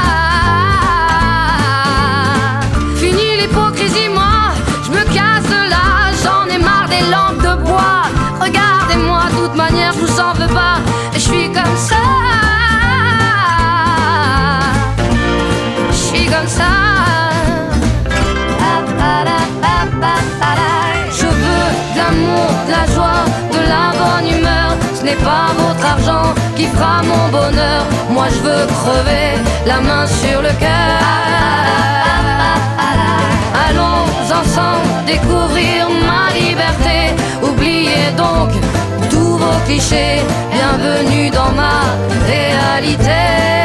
L'hypocrisie, 3.91 4.09
moi, 4.09 4.53
je 4.83 4.91
me 4.91 5.03
casse 5.13 5.45
de 5.45 5.69
là. 5.69 6.11
J'en 6.23 6.53
ai 6.53 6.57
marre 6.57 6.87
des 6.89 7.01
lampes 7.09 7.41
de 7.41 7.63
bois. 7.63 8.03
Regardez-moi, 8.39 9.23
de 9.31 9.47
toute 9.47 9.55
manière, 9.55 9.93
je 9.93 9.99
vous 9.99 10.19
en 10.19 10.33
veux 10.33 10.53
pas. 10.53 10.77
Je 11.13 11.19
suis 11.19 11.51
comme 11.51 11.77
ça. 11.77 11.95
Je 15.89 15.95
suis 15.95 16.25
comme 16.25 16.47
ça. 16.47 16.63
Je 21.13 21.27
veux 21.27 21.67
de 21.93 21.97
l'amour, 21.97 22.49
de 22.67 22.71
la 22.71 22.85
joie, 22.93 23.23
de 23.51 23.59
la 23.69 23.91
bonne 23.99 24.37
humeur. 24.37 24.75
Ce 24.95 25.03
n'est 25.03 25.15
pas 25.15 25.51
votre 25.57 25.85
argent 25.85 26.33
qui 26.55 26.65
fera 26.67 27.01
mon 27.03 27.29
bonheur. 27.29 27.85
Moi 28.09 28.25
je 28.29 28.39
veux 28.39 28.65
crever 28.67 29.39
la 29.65 29.79
main 29.81 30.07
sur 30.07 30.41
le 30.41 30.49
cœur. 30.59 31.01
Allons 33.71 34.05
ensemble 34.41 35.05
découvrir 35.05 35.87
ma 36.05 36.33
liberté. 36.33 37.15
Oubliez 37.41 38.11
donc 38.17 38.49
tous 39.09 39.37
vos 39.37 39.59
clichés. 39.65 40.21
Bienvenue 40.51 41.29
dans 41.29 41.51
ma 41.51 41.83
réalité. 42.27 43.60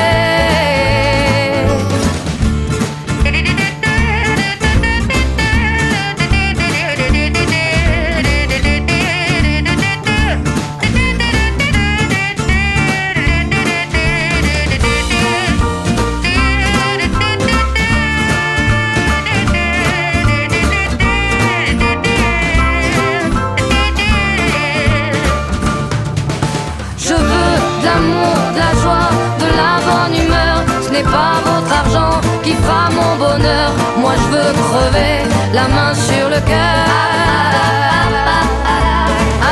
Cœur. 36.41 36.87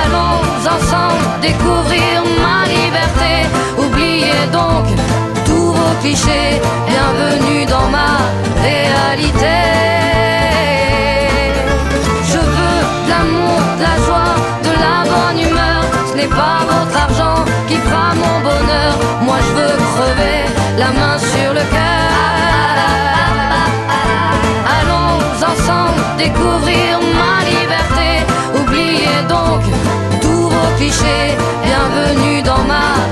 Allons 0.00 0.40
ensemble 0.74 1.24
découvrir 1.40 2.22
ma 2.42 2.66
liberté. 2.66 3.32
Oubliez 3.78 4.46
donc 4.52 4.84
tous 5.46 5.72
vos 5.72 5.94
clichés. 6.00 6.60
Bienvenue 6.86 7.66
dans 7.66 7.88
ma 7.88 8.18
réalité. 8.62 9.58
Je 12.30 12.38
veux 12.38 12.80
de 13.04 13.10
l'amour, 13.10 13.60
de 13.78 13.82
la 13.82 13.96
joie, 14.06 14.34
de 14.62 14.72
la 14.84 14.96
bonne 15.10 15.40
humeur. 15.48 15.80
Ce 16.10 16.14
n'est 16.16 16.28
pas 16.28 16.58
votre 16.68 16.96
argent 16.96 17.13
découvrir 26.34 26.98
ma 27.00 27.44
liberté. 27.44 28.24
Oubliez 28.60 29.22
donc 29.28 29.62
tous 30.20 30.48
vos 30.48 30.76
clichés. 30.76 31.36
Bienvenue 31.62 32.42
dans 32.42 32.64
ma 32.64 33.03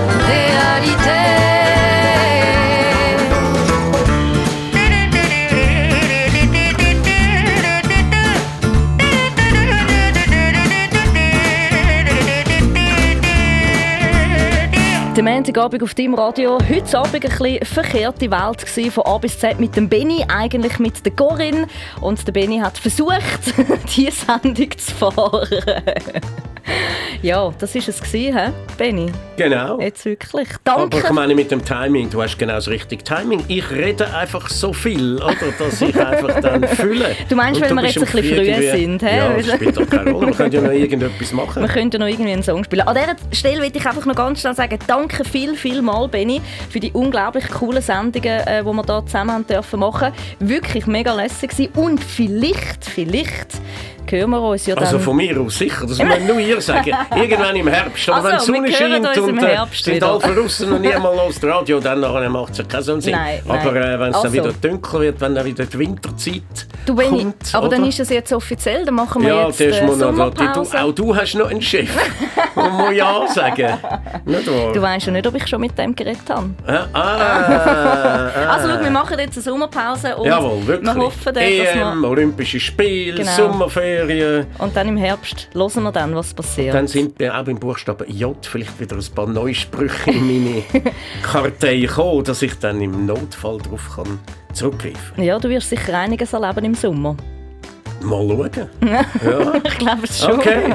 Der 15.53 15.64
Montagabend 15.64 15.82
auf 15.82 15.94
deinem 15.94 16.14
Radio. 16.14 16.59
Heute 16.66 16.98
Abend 16.98 17.14
ein 17.14 17.20
bisschen 17.20 17.64
verkehrte 17.66 18.30
Welt 18.30 18.64
gewesen, 18.64 18.90
von 18.90 19.05
A 19.05 19.18
bis 19.18 19.38
Z 19.38 19.61
mit 19.61 19.76
dem 19.76 19.86
Benny, 19.86 20.24
eigentlich 20.26 20.78
mit 20.78 21.05
der 21.05 21.12
Corinne. 21.12 21.66
Und 22.00 22.26
der 22.26 22.32
Benny 22.32 22.59
hat 22.59 22.78
versucht, 22.78 23.20
diese 23.94 24.12
Sendung 24.12 24.70
zu 24.78 24.94
fahren. 24.94 25.46
Ja, 27.22 27.52
das 27.56 27.72
war 27.76 27.82
es, 27.86 28.02
gewesen, 28.02 28.36
hä, 28.36 28.50
Benny. 28.76 29.06
Genau. 29.36 29.78
Jetzt 29.78 30.04
wirklich. 30.04 30.48
Aber 30.64 30.88
Danke. 30.88 31.06
ich 31.06 31.10
meine 31.12 31.36
mit 31.36 31.52
dem 31.52 31.64
Timing, 31.64 32.10
du 32.10 32.20
hast 32.20 32.36
genau 32.36 32.54
das 32.54 32.66
richtige 32.66 33.04
Timing. 33.04 33.44
Ich 33.46 33.70
rede 33.70 34.12
einfach 34.12 34.48
so 34.48 34.72
viel, 34.72 35.22
oder, 35.22 35.36
dass 35.56 35.80
ich 35.80 35.96
einfach 35.96 36.40
dann 36.40 36.66
fühle. 36.66 37.14
Du 37.28 37.36
meinst, 37.36 37.60
Und 37.60 37.70
weil 37.70 37.76
wir 37.76 37.84
jetzt 37.84 37.98
ein 37.98 38.04
bisschen 38.06 38.44
früh 38.44 38.70
sind, 38.76 39.02
hä? 39.02 39.18
Ja, 39.18 39.36
das 39.36 39.52
spielt 39.52 39.76
doch 39.76 39.88
keine 39.88 40.10
Rolle. 40.10 40.26
Wir 40.28 40.34
können 40.34 40.52
ja 40.52 40.60
noch 40.62 40.72
irgendetwas 40.72 41.32
machen. 41.32 41.62
Wir 41.62 41.68
könnten 41.68 42.00
noch 42.00 42.08
irgendwie 42.08 42.32
einen 42.32 42.42
Song 42.42 42.64
spielen. 42.64 42.88
An 42.88 42.96
dieser 42.96 43.16
Stelle 43.30 43.62
will 43.62 43.70
ich 43.72 43.86
einfach 43.86 44.04
noch 44.04 44.16
ganz 44.16 44.40
schnell 44.40 44.54
sagen, 44.54 44.78
danke 44.88 45.24
viel, 45.24 45.54
viel 45.54 45.80
mal, 45.80 46.08
Benny, 46.08 46.40
für 46.70 46.80
die 46.80 46.90
unglaublich 46.90 47.48
coolen 47.50 47.82
Sendungen, 47.82 48.40
äh, 48.40 48.64
die 48.64 48.66
wir 48.66 48.84
hier 48.84 49.06
zusammen 49.06 49.30
haben 49.30 49.46
dürfen 49.46 49.78
machen. 49.78 50.12
Wirklich 50.40 50.88
mega 50.88 51.14
lässig 51.14 51.50
gewesen. 51.50 51.72
Und 51.76 52.02
vielleicht, 52.02 52.84
vielleicht 52.84 53.60
hören 54.11 54.30
wir 54.30 54.40
uns 54.40 54.66
ja 54.66 54.74
dann... 54.74 54.84
Also 54.84 54.98
von 54.98 55.16
mir 55.16 55.40
aus 55.40 55.59
sicher, 55.59 55.86
das 55.86 55.98
muss 55.98 56.20
nur 56.26 56.38
ihr 56.38 56.61
sagen. 56.61 56.90
Irgendwann 57.16 57.57
im 57.57 57.68
Herbst. 57.68 58.09
Aber 58.09 58.32
Also, 58.32 58.53
wenn 58.53 58.64
die 58.64 58.72
Sonne 58.72 59.03
scheint 59.03 59.18
und 59.18 59.42
äh, 59.42 59.46
Herbst 59.46 59.84
sind 59.84 60.03
alle 60.03 60.18
draußen 60.34 60.72
und 60.72 60.80
niemand 60.80 61.16
los 61.16 61.38
das 61.40 61.50
Radio, 61.50 61.80
dann 61.80 62.00
macht 62.32 62.53
es 62.53 62.59
ja 62.59 62.64
keinen 62.64 63.00
Sinn. 63.00 63.12
Nein, 63.12 63.40
Aber 63.48 63.76
äh, 63.76 63.98
wenn 64.00 64.11
es 64.11 64.16
Also. 64.16 64.22
dann 64.22 64.32
wieder 64.32 64.53
dunkel 64.53 65.00
wird, 65.00 65.20
wenn 65.20 65.34
dann 65.34 65.44
wieder 65.44 65.64
die 65.66 65.78
Winterzeit 65.78 66.42
du, 66.86 66.94
Benny, 66.94 67.22
kommt, 67.22 67.55
aber 67.55 67.68
dann 67.68 67.80
oder? 67.80 67.88
ist 67.88 68.00
es 68.00 68.11
jetzt 68.11 68.32
offiziell, 68.32 68.84
dann 68.84 68.94
machen 68.94 69.22
wir 69.22 69.28
ja, 69.34 69.46
jetzt 69.48 69.61
äh, 69.61 69.88
Sommerpause. 69.88 70.80
auch 70.82 70.92
du 70.92 71.14
hast 71.14 71.34
noch 71.34 71.50
einen 71.50 71.62
Chef. 71.62 71.90
Man 72.55 72.72
muss 72.72 72.94
ja 72.94 73.26
sagen. 73.28 73.78
Du 74.74 74.82
weißt 74.82 75.07
ja 75.07 75.12
nicht, 75.12 75.26
ob 75.26 75.34
ich 75.34 75.46
schon 75.46 75.61
mit 75.61 75.76
dem 75.78 75.94
geredet 75.94 76.28
habe. 76.28 76.50
Ah, 76.66 76.86
ah, 76.92 77.00
ah. 77.00 78.55
Also 78.55 78.68
schau, 78.68 78.82
wir 78.82 78.90
machen 78.90 79.18
jetzt 79.18 79.36
eine 79.36 79.42
Sommerpause 79.42 80.16
und 80.16 80.26
Jawohl, 80.26 80.66
wirklich. 80.66 80.94
wir 80.94 81.03
hoffen, 81.03 81.24
dann, 81.24 81.34
dass 81.34 81.44
EM, 81.44 82.00
wir... 82.00 82.09
Olympische 82.09 82.61
Spiele, 82.61 83.18
Genau. 83.18 83.30
Sommerferien. 83.32 83.91
Und 84.59 84.76
dann 84.76 84.88
im 84.88 84.97
Herbst 84.97 85.49
hören 85.55 85.82
wir 85.82 85.93
dann, 85.93 86.14
was 86.14 86.34
passiert. 86.34 86.74
Dann 86.74 86.86
sind 86.86 87.18
wir 87.18 87.38
auch 87.38 87.45
beim 87.45 87.59
Buchstaben 87.59 88.11
J 88.11 88.36
vielleicht 88.45 88.78
wieder 88.80 88.97
ein 88.97 89.14
paar 89.14 89.26
Neusprüche 89.26 90.11
in 90.11 90.26
meine 90.26 90.62
Kartei 91.22 91.80
gekommen, 91.80 92.24
dass 92.24 92.43
ich 92.43 92.59
dann 92.59 92.80
im 92.80 93.07
Notfall 93.07 93.59
darauf 93.59 93.97
kann 93.97 94.18
zurückgreifen 94.53 95.22
ja, 95.22 95.38
du 95.38 95.49
wirst 95.49 95.70
sicher 95.70 95.99
einiges 95.99 96.32
erleben 96.32 96.64
im 96.64 96.74
Sommer. 96.74 97.16
Mal 98.05 98.26
schauen. 98.28 98.68
Ja. 99.22 99.53
Ich 99.64 99.78
glaube 99.78 100.00
es 100.05 100.20
schon. 100.20 100.32
Okay. 100.32 100.74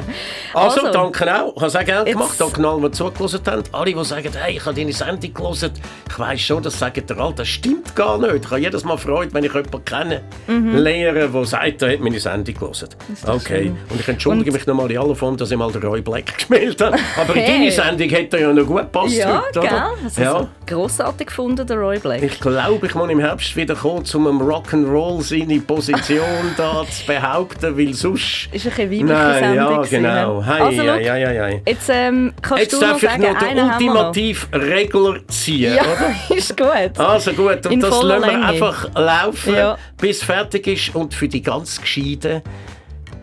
Also, 0.54 0.82
Also. 0.82 0.92
danke 0.92 1.26
auch. 1.44 1.54
Ich 1.56 1.62
habe 1.62 1.68
es 1.68 1.76
auch 1.76 1.86
gerne 1.86 2.12
gemacht. 2.12 2.36
Danke 2.40 2.68
allen, 2.68 2.82
die 2.82 2.92
zugelassen 2.92 3.40
haben. 3.46 3.64
Alle, 3.72 3.94
die 3.94 4.04
sagen, 4.06 4.30
hey, 4.34 4.58
ich 4.58 4.66
habe 4.66 4.76
deine 4.76 4.94
Sendung 4.94 5.34
gelesen. 5.34 5.72
Ich 6.10 6.20
weiss 6.20 6.42
schon, 6.42 6.64
das 6.64 6.80
sagen 6.80 7.06
dir 7.06 7.18
alle. 7.18 7.34
Das 7.36 7.48
stimmt 7.48 7.96
gar 7.96 8.18
nicht. 8.18 8.36
Ich 8.46 8.46
habe 8.52 8.60
jedes 8.62 8.84
Mal 8.84 8.98
Freude, 8.98 9.34
wenn 9.34 9.44
ich 9.44 9.54
jemanden 9.54 9.86
kenne, 9.86 10.22
lernen, 10.48 11.32
der 11.32 11.46
sagt, 11.46 11.82
er 11.82 11.94
hat 11.94 12.00
meine 12.00 12.20
Sendung 12.20 12.56
gelesen. 12.56 12.90
Okay. 13.26 13.72
Und 13.90 14.00
ich 14.00 14.08
entschuldige 14.08 14.50
Und- 14.52 14.58
mich 14.58 14.68
nochmal 14.68 14.90
in 14.92 14.98
aller 14.98 15.16
Form, 15.16 15.38
dass 15.38 15.52
ich 15.52 15.58
mal 15.58 15.72
den 15.72 15.84
Roy 15.84 16.02
Black 16.02 16.26
gespielt 16.38 16.82
habe. 16.82 16.98
Aber 17.20 17.36
in 17.36 17.42
Hey. 17.42 17.60
deine 17.60 17.72
Sendung 17.72 18.10
hätte 18.10 18.38
er 18.38 18.48
ja 18.48 18.54
noch 18.54 18.66
gut 18.66 18.78
gepasst 18.82 19.16
Ja, 19.18 19.44
heute, 19.46 19.60
gell? 19.60 19.82
Also 20.04 20.22
ja. 20.22 20.48
grossartig 20.66 21.28
gefunden, 21.28 21.66
der 21.68 21.78
Roy 21.78 22.00
Black. 22.00 22.24
Ich 22.24 22.40
glaube, 22.40 22.86
ich 22.88 22.96
muss 22.96 23.10
im 23.10 23.20
Herbst 23.20 23.56
wieder 23.56 23.76
kommen, 23.76 24.04
um 24.14 24.42
Rock'n'Roll 24.42 25.22
seine 25.22 25.60
Position 25.60 26.54
da 26.58 26.84
zu 26.90 27.06
behaupten, 27.22 27.78
weil 27.78 27.94
sonst... 27.94 28.50
Ist 28.52 28.66
ein 28.68 28.90
bisschen 28.90 29.06
Nein, 29.08 29.56
ja, 29.56 29.82
genau. 29.84 30.44
Hey, 30.44 30.62
Also, 30.62 30.78
schau, 30.78 30.96
ja, 30.96 31.16
ja, 31.18 31.32
ja. 31.32 31.58
Jetzt 31.66 31.90
ähm, 31.90 32.34
kannst 32.42 32.64
Jetzt 32.64 32.74
du 32.74 32.78
noch 32.82 32.88
darf 32.90 33.04
ich 33.04 33.10
sagen, 33.10 33.24
noch 33.24 33.40
den 33.40 33.58
noch. 33.58 33.74
ultimativ 33.74 34.48
Regler 34.54 35.20
ziehen, 35.28 35.74
Ja, 35.76 35.82
oder? 35.84 36.16
ist 36.38 36.56
gut. 36.58 37.00
Also 37.00 37.32
gut, 37.34 37.66
und 37.66 37.72
In 37.72 37.80
das 37.80 37.90
lassen 38.04 38.22
wir 38.24 38.32
Länge. 38.32 38.46
einfach 38.46 38.94
laufen, 38.96 39.54
Ja. 39.56 39.78
bis 40.00 40.24
fertig 40.24 40.68
ist. 40.68 40.96
Und 40.96 41.14
für 41.14 41.28
die 41.28 41.42
ganz 41.42 41.80
Gescheiten, 41.82 42.42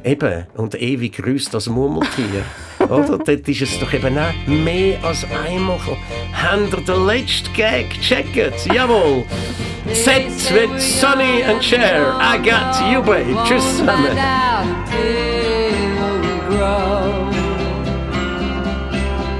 eben, 0.04 0.46
und 0.56 0.74
ewig 0.80 1.12
grüßt 1.16 1.54
das 1.54 1.68
Murmeltier. 1.68 2.42
Oder? 2.88 3.18
Dort 3.18 3.48
ist 3.48 3.62
es 3.62 3.78
doch 3.78 3.92
eben 3.92 4.18
auch 4.18 4.46
mehr 4.46 4.98
als 5.02 5.24
einmal 5.46 5.78
gekommen. 5.78 5.98
Habt 6.32 6.72
ihr 6.72 6.94
den 6.94 7.06
letzten 7.06 7.52
Gag 7.54 7.90
gecheckt? 7.90 8.66
Jawohl! 8.66 9.24
Z 9.92 10.52
with 10.52 10.80
Sonny 10.80 11.42
and 11.42 11.62
Cher. 11.62 12.18
I 12.20 12.38
got 12.38 12.80
you, 12.90 13.02
babe. 13.02 13.36
Tschüss 13.46 13.78
zusammen. 13.78 14.16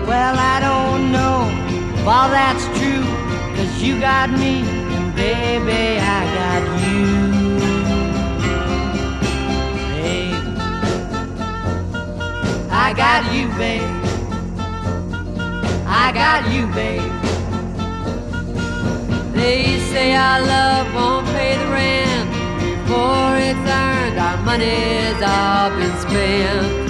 Well, 0.06 0.36
I 0.36 0.60
don't 0.60 1.12
know 1.12 1.48
if 1.94 2.06
all 2.06 2.28
that's 2.28 2.66
true, 2.78 3.04
cause 3.56 3.82
you 3.82 3.98
got 4.00 4.30
me, 4.30 4.62
and 4.94 5.14
baby, 5.16 5.98
I 5.98 6.24
got 6.34 6.62
you. 6.86 7.33
I 12.76 12.92
got 12.92 13.32
you, 13.32 13.46
babe. 13.56 13.82
I 15.86 16.10
got 16.12 16.52
you, 16.52 16.66
babe. 16.74 17.12
They 19.32 19.78
say 19.92 20.14
our 20.14 20.40
love 20.40 20.92
won't 20.92 21.26
pay 21.28 21.56
the 21.56 21.68
rent 21.70 22.28
before 22.58 23.36
it's 23.48 23.64
earned. 23.70 24.18
Our 24.18 24.38
money's 24.42 25.22
all 25.22 25.70
been 25.78 25.96
spent. 26.02 26.84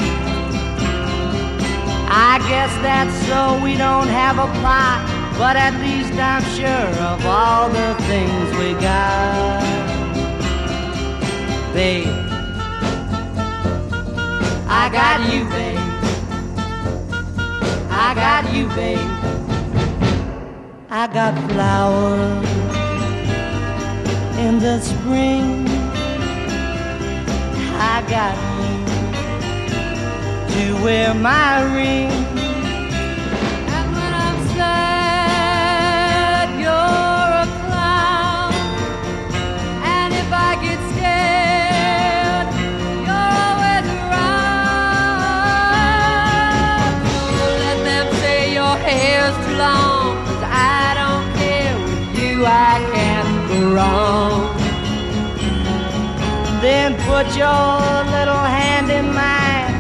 I 2.09 2.39
guess 2.49 2.73
that's 2.81 3.15
so 3.29 3.63
we 3.63 3.77
don't 3.77 4.09
have 4.09 4.39
a 4.39 4.49
plot, 4.61 5.05
but 5.37 5.57
at 5.57 5.75
least 5.81 6.15
I'm 6.15 6.45
sure 6.57 6.89
of 7.05 7.27
all 7.27 7.69
the 7.69 7.95
things 8.09 8.57
we 8.57 8.73
got. 8.81 9.63
Babe, 11.75 12.24
I 14.77 14.89
got 14.91 15.21
you, 15.33 15.45
babe. 15.55 15.79
I 17.91 18.15
got 18.15 18.53
you, 18.53 18.67
babe. 18.79 19.11
I 20.91 21.07
got 21.07 21.35
flowers 21.51 22.49
in 24.45 24.59
the 24.59 24.81
spring. 24.81 25.69
I 27.95 28.03
got 28.17 28.37
you 28.61 28.77
to 30.55 30.65
wear 30.85 31.15
my 31.15 31.63
ring. 31.77 32.11
And 33.75 33.87
when 33.95 34.13
I'm 34.27 34.39
sad, 34.57 34.94
long. 49.65 50.07
'cause 50.25 50.45
I 50.77 50.85
don't 51.01 51.27
care 51.41 51.75
with 51.85 52.09
you, 52.21 52.35
I 52.71 52.75
can't 52.95 53.33
go 53.49 53.59
wrong. 53.77 54.41
Then 56.65 56.91
put 57.11 57.27
your 57.43 57.69
little 58.17 58.45
hand 58.59 58.89
in 58.99 59.07
mine. 59.23 59.75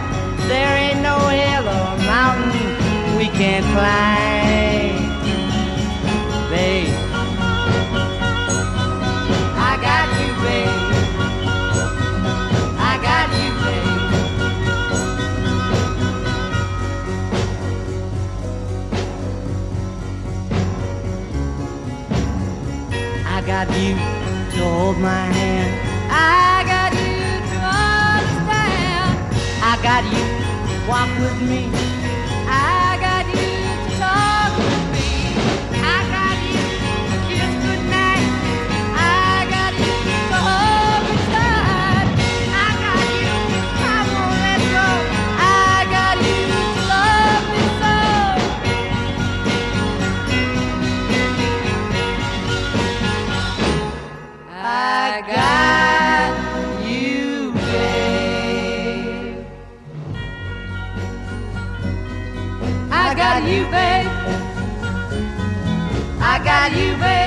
There 0.50 0.72
ain't 0.84 1.02
no 1.10 1.18
hill 1.38 1.66
or 1.78 1.90
mountain 2.14 2.70
we 3.18 3.26
can't 3.40 3.66
climb. 3.74 4.33
Got 23.66 23.80
you 23.80 23.94
to 23.94 24.64
hold 24.64 24.98
my 24.98 25.08
hand. 25.08 25.72
I 26.10 26.64
got 26.66 26.92
you 26.92 27.16
to 27.50 27.58
understand. 28.12 29.16
I 29.62 29.78
got 29.82 30.04
you 30.04 30.24
to 30.68 30.88
walk 30.88 31.08
with 31.18 31.48
me. 31.48 31.93
Babe. 63.70 64.10
I 66.20 66.40
got 66.44 66.72
you, 66.72 66.96
babe. 66.96 67.23